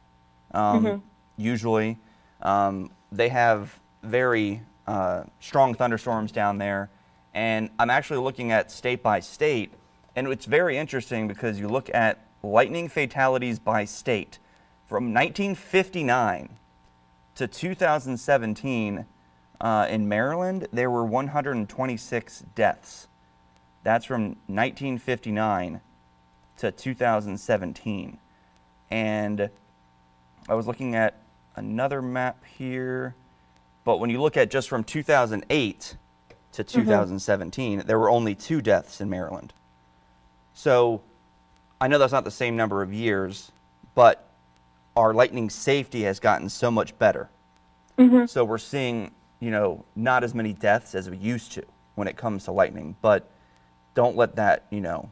um, 0.54 0.86
mm-hmm. 0.86 1.00
usually. 1.36 1.98
Um, 2.42 2.92
they 3.12 3.30
have 3.30 3.80
very 4.04 4.62
uh, 4.86 5.24
strong 5.40 5.74
thunderstorms 5.74 6.32
down 6.32 6.60
there. 6.60 6.90
And 7.34 7.70
I'm 7.80 7.90
actually 7.90 8.20
looking 8.20 8.52
at 8.52 8.72
state 8.72 9.02
by 9.02 9.20
state, 9.20 9.74
and 10.16 10.28
it's 10.28 10.46
very 10.46 10.78
interesting 10.78 11.28
because 11.28 11.60
you 11.60 11.68
look 11.68 11.94
at 11.94 12.26
lightning 12.44 12.88
fatalities 12.88 13.60
by 13.60 13.84
state 13.84 14.38
from 14.86 15.14
1959 15.14 16.50
to 17.36 17.48
2017 17.48 19.06
uh, 19.62 19.88
in 19.90 20.08
Maryland, 20.10 20.68
there 20.72 20.90
were 20.90 21.06
126 21.06 22.44
deaths. 22.56 23.08
That's 23.84 24.06
from 24.06 24.38
1959 24.48 25.82
to 26.58 26.72
2017. 26.72 28.18
And 28.90 29.50
I 30.48 30.54
was 30.54 30.68
looking 30.68 30.96
at 30.96 31.22
another 31.56 32.02
map 32.02 32.44
here, 32.46 33.16
but 33.84 34.00
when 34.00 34.10
you 34.10 34.22
look 34.22 34.38
at 34.38 34.50
just 34.50 34.70
from 34.70 34.84
2008 34.84 35.98
to 36.54 36.64
2017, 36.64 37.80
mm-hmm. 37.80 37.88
there 37.88 38.00
were 38.00 38.10
only 38.10 38.36
two 38.36 38.62
deaths 38.62 39.02
in 39.02 39.10
Maryland. 39.10 39.54
So 40.54 41.02
I 41.80 41.88
know 41.88 41.98
that's 41.98 42.14
not 42.14 42.24
the 42.24 42.32
same 42.32 42.56
number 42.56 42.82
of 42.82 42.94
years, 42.94 43.52
but 43.94 44.25
our 44.96 45.14
lightning 45.14 45.50
safety 45.50 46.04
has 46.04 46.20
gotten 46.20 46.50
so 46.50 46.72
much 46.72 46.98
better. 46.98 47.30
Mm-hmm. 47.98 48.26
So 48.26 48.44
we're 48.44 48.58
seeing, 48.58 49.12
you 49.40 49.52
know, 49.52 49.86
not 49.96 50.24
as 50.24 50.34
many 50.34 50.54
deaths 50.54 50.96
as 50.96 51.10
we 51.10 51.18
used 51.18 51.52
to 51.54 51.64
when 51.96 52.08
it 52.08 52.18
comes 52.18 52.46
to 52.46 52.52
lightning. 52.52 52.96
But 53.02 53.30
don't 53.94 54.16
let 54.16 54.36
that, 54.36 54.66
you 54.70 54.82
know, 54.82 55.10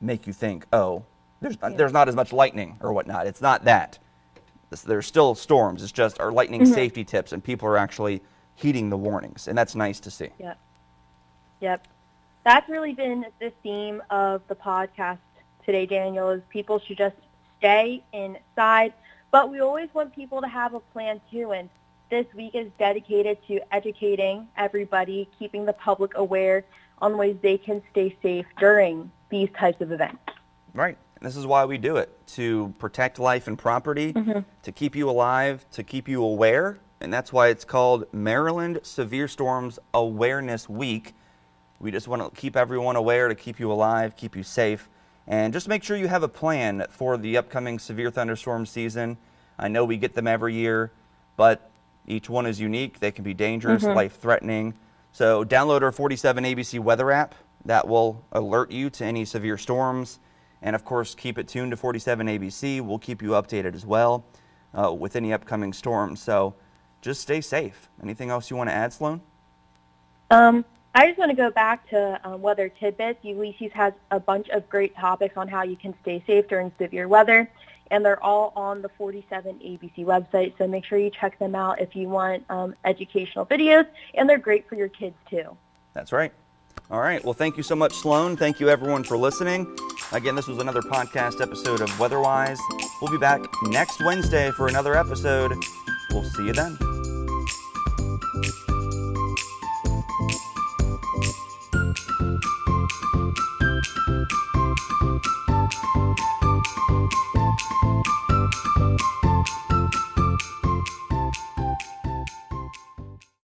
make 0.00 0.26
you 0.26 0.32
think, 0.32 0.66
oh, 0.72 1.04
there's 1.40 1.56
yeah. 1.62 1.70
there's 1.70 1.92
not 1.92 2.08
as 2.08 2.14
much 2.14 2.32
lightning 2.32 2.76
or 2.80 2.92
whatnot. 2.92 3.26
It's 3.26 3.42
not 3.42 3.64
that. 3.64 3.98
There's 4.84 5.06
still 5.06 5.34
storms. 5.36 5.82
It's 5.82 5.92
just 5.92 6.20
our 6.20 6.32
lightning 6.32 6.62
mm-hmm. 6.62 6.72
safety 6.72 7.04
tips, 7.04 7.32
and 7.32 7.44
people 7.44 7.68
are 7.68 7.76
actually 7.76 8.22
heeding 8.56 8.90
the 8.90 8.96
warnings, 8.96 9.46
and 9.46 9.56
that's 9.56 9.74
nice 9.76 10.00
to 10.00 10.10
see. 10.10 10.30
Yep. 10.38 10.58
Yep. 11.60 11.86
That's 12.44 12.68
really 12.68 12.92
been 12.92 13.24
the 13.40 13.52
theme 13.62 14.02
of 14.10 14.42
the 14.48 14.54
podcast 14.56 15.18
today, 15.64 15.86
Daniel. 15.86 16.30
Is 16.30 16.42
people 16.50 16.80
should 16.80 16.98
just 16.98 17.16
stay 17.64 18.02
inside 18.12 18.92
but 19.34 19.50
we 19.50 19.58
always 19.58 19.88
want 19.92 20.14
people 20.14 20.40
to 20.40 20.46
have 20.46 20.74
a 20.74 20.78
plan 20.78 21.20
too. 21.28 21.50
And 21.50 21.68
this 22.08 22.24
week 22.36 22.54
is 22.54 22.70
dedicated 22.78 23.36
to 23.48 23.58
educating 23.74 24.46
everybody, 24.56 25.28
keeping 25.36 25.64
the 25.64 25.72
public 25.72 26.12
aware 26.14 26.64
on 27.02 27.18
ways 27.18 27.36
they 27.42 27.58
can 27.58 27.82
stay 27.90 28.16
safe 28.22 28.46
during 28.60 29.10
these 29.30 29.48
types 29.58 29.80
of 29.80 29.90
events. 29.90 30.22
Right. 30.72 30.96
This 31.20 31.34
is 31.34 31.46
why 31.46 31.64
we 31.64 31.78
do 31.78 31.96
it 31.96 32.16
to 32.28 32.72
protect 32.78 33.18
life 33.18 33.48
and 33.48 33.58
property, 33.58 34.12
mm-hmm. 34.12 34.42
to 34.62 34.70
keep 34.70 34.94
you 34.94 35.10
alive, 35.10 35.66
to 35.72 35.82
keep 35.82 36.06
you 36.06 36.22
aware. 36.22 36.78
And 37.00 37.12
that's 37.12 37.32
why 37.32 37.48
it's 37.48 37.64
called 37.64 38.06
Maryland 38.12 38.78
Severe 38.84 39.26
Storms 39.26 39.80
Awareness 39.92 40.68
Week. 40.68 41.12
We 41.80 41.90
just 41.90 42.06
want 42.06 42.22
to 42.22 42.40
keep 42.40 42.54
everyone 42.54 42.94
aware 42.94 43.26
to 43.26 43.34
keep 43.34 43.58
you 43.58 43.72
alive, 43.72 44.14
keep 44.14 44.36
you 44.36 44.44
safe. 44.44 44.88
And 45.26 45.52
just 45.52 45.68
make 45.68 45.82
sure 45.82 45.96
you 45.96 46.08
have 46.08 46.22
a 46.22 46.28
plan 46.28 46.86
for 46.90 47.16
the 47.16 47.36
upcoming 47.36 47.78
severe 47.78 48.10
thunderstorm 48.10 48.66
season. 48.66 49.16
I 49.58 49.68
know 49.68 49.84
we 49.84 49.96
get 49.96 50.14
them 50.14 50.26
every 50.26 50.54
year, 50.54 50.92
but 51.36 51.70
each 52.06 52.28
one 52.28 52.46
is 52.46 52.60
unique. 52.60 53.00
They 53.00 53.10
can 53.10 53.24
be 53.24 53.34
dangerous, 53.34 53.82
mm-hmm. 53.82 53.94
life 53.94 54.20
threatening. 54.20 54.74
So, 55.12 55.44
download 55.44 55.82
our 55.82 55.92
47 55.92 56.44
ABC 56.44 56.80
weather 56.80 57.10
app. 57.10 57.34
That 57.64 57.88
will 57.88 58.22
alert 58.32 58.70
you 58.70 58.90
to 58.90 59.04
any 59.04 59.24
severe 59.24 59.56
storms. 59.56 60.18
And 60.60 60.74
of 60.76 60.84
course, 60.84 61.14
keep 61.14 61.38
it 61.38 61.48
tuned 61.48 61.70
to 61.70 61.76
47 61.76 62.26
ABC. 62.26 62.80
We'll 62.80 62.98
keep 62.98 63.22
you 63.22 63.30
updated 63.30 63.74
as 63.74 63.86
well 63.86 64.26
uh, 64.74 64.92
with 64.92 65.16
any 65.16 65.32
upcoming 65.32 65.72
storms. 65.72 66.20
So, 66.20 66.54
just 67.00 67.20
stay 67.22 67.40
safe. 67.40 67.88
Anything 68.02 68.30
else 68.30 68.50
you 68.50 68.56
want 68.56 68.70
to 68.70 68.74
add, 68.74 68.92
Sloan? 68.92 69.20
Um, 70.30 70.64
I 70.94 71.06
just 71.06 71.18
want 71.18 71.30
to 71.30 71.36
go 71.36 71.50
back 71.50 71.88
to 71.90 72.20
um, 72.24 72.40
weather 72.40 72.68
tidbits. 72.68 73.18
Ulysses 73.22 73.72
has 73.72 73.92
a 74.10 74.20
bunch 74.20 74.48
of 74.50 74.68
great 74.68 74.94
topics 74.96 75.36
on 75.36 75.48
how 75.48 75.62
you 75.62 75.76
can 75.76 75.94
stay 76.02 76.22
safe 76.26 76.46
during 76.46 76.70
severe 76.78 77.08
weather, 77.08 77.50
and 77.90 78.04
they're 78.04 78.22
all 78.22 78.52
on 78.54 78.80
the 78.80 78.88
47 78.90 79.56
ABC 79.56 80.04
website. 80.04 80.56
So 80.56 80.68
make 80.68 80.84
sure 80.84 80.98
you 80.98 81.10
check 81.10 81.38
them 81.38 81.56
out 81.56 81.80
if 81.80 81.96
you 81.96 82.08
want 82.08 82.44
um, 82.48 82.76
educational 82.84 83.44
videos, 83.44 83.86
and 84.14 84.28
they're 84.28 84.38
great 84.38 84.68
for 84.68 84.76
your 84.76 84.88
kids 84.88 85.16
too. 85.28 85.56
That's 85.94 86.12
right. 86.12 86.32
All 86.90 87.00
right. 87.00 87.24
Well, 87.24 87.34
thank 87.34 87.56
you 87.56 87.62
so 87.62 87.74
much, 87.74 87.92
Sloan. 87.94 88.36
Thank 88.36 88.60
you, 88.60 88.68
everyone, 88.68 89.04
for 89.04 89.16
listening. 89.16 89.76
Again, 90.12 90.36
this 90.36 90.46
was 90.46 90.58
another 90.58 90.82
podcast 90.82 91.40
episode 91.40 91.80
of 91.80 91.98
Weatherwise. 91.98 92.58
We'll 93.00 93.10
be 93.10 93.18
back 93.18 93.40
next 93.64 94.04
Wednesday 94.04 94.50
for 94.52 94.68
another 94.68 94.94
episode. 94.94 95.54
We'll 96.10 96.24
see 96.24 96.46
you 96.46 96.52
then. 96.52 96.93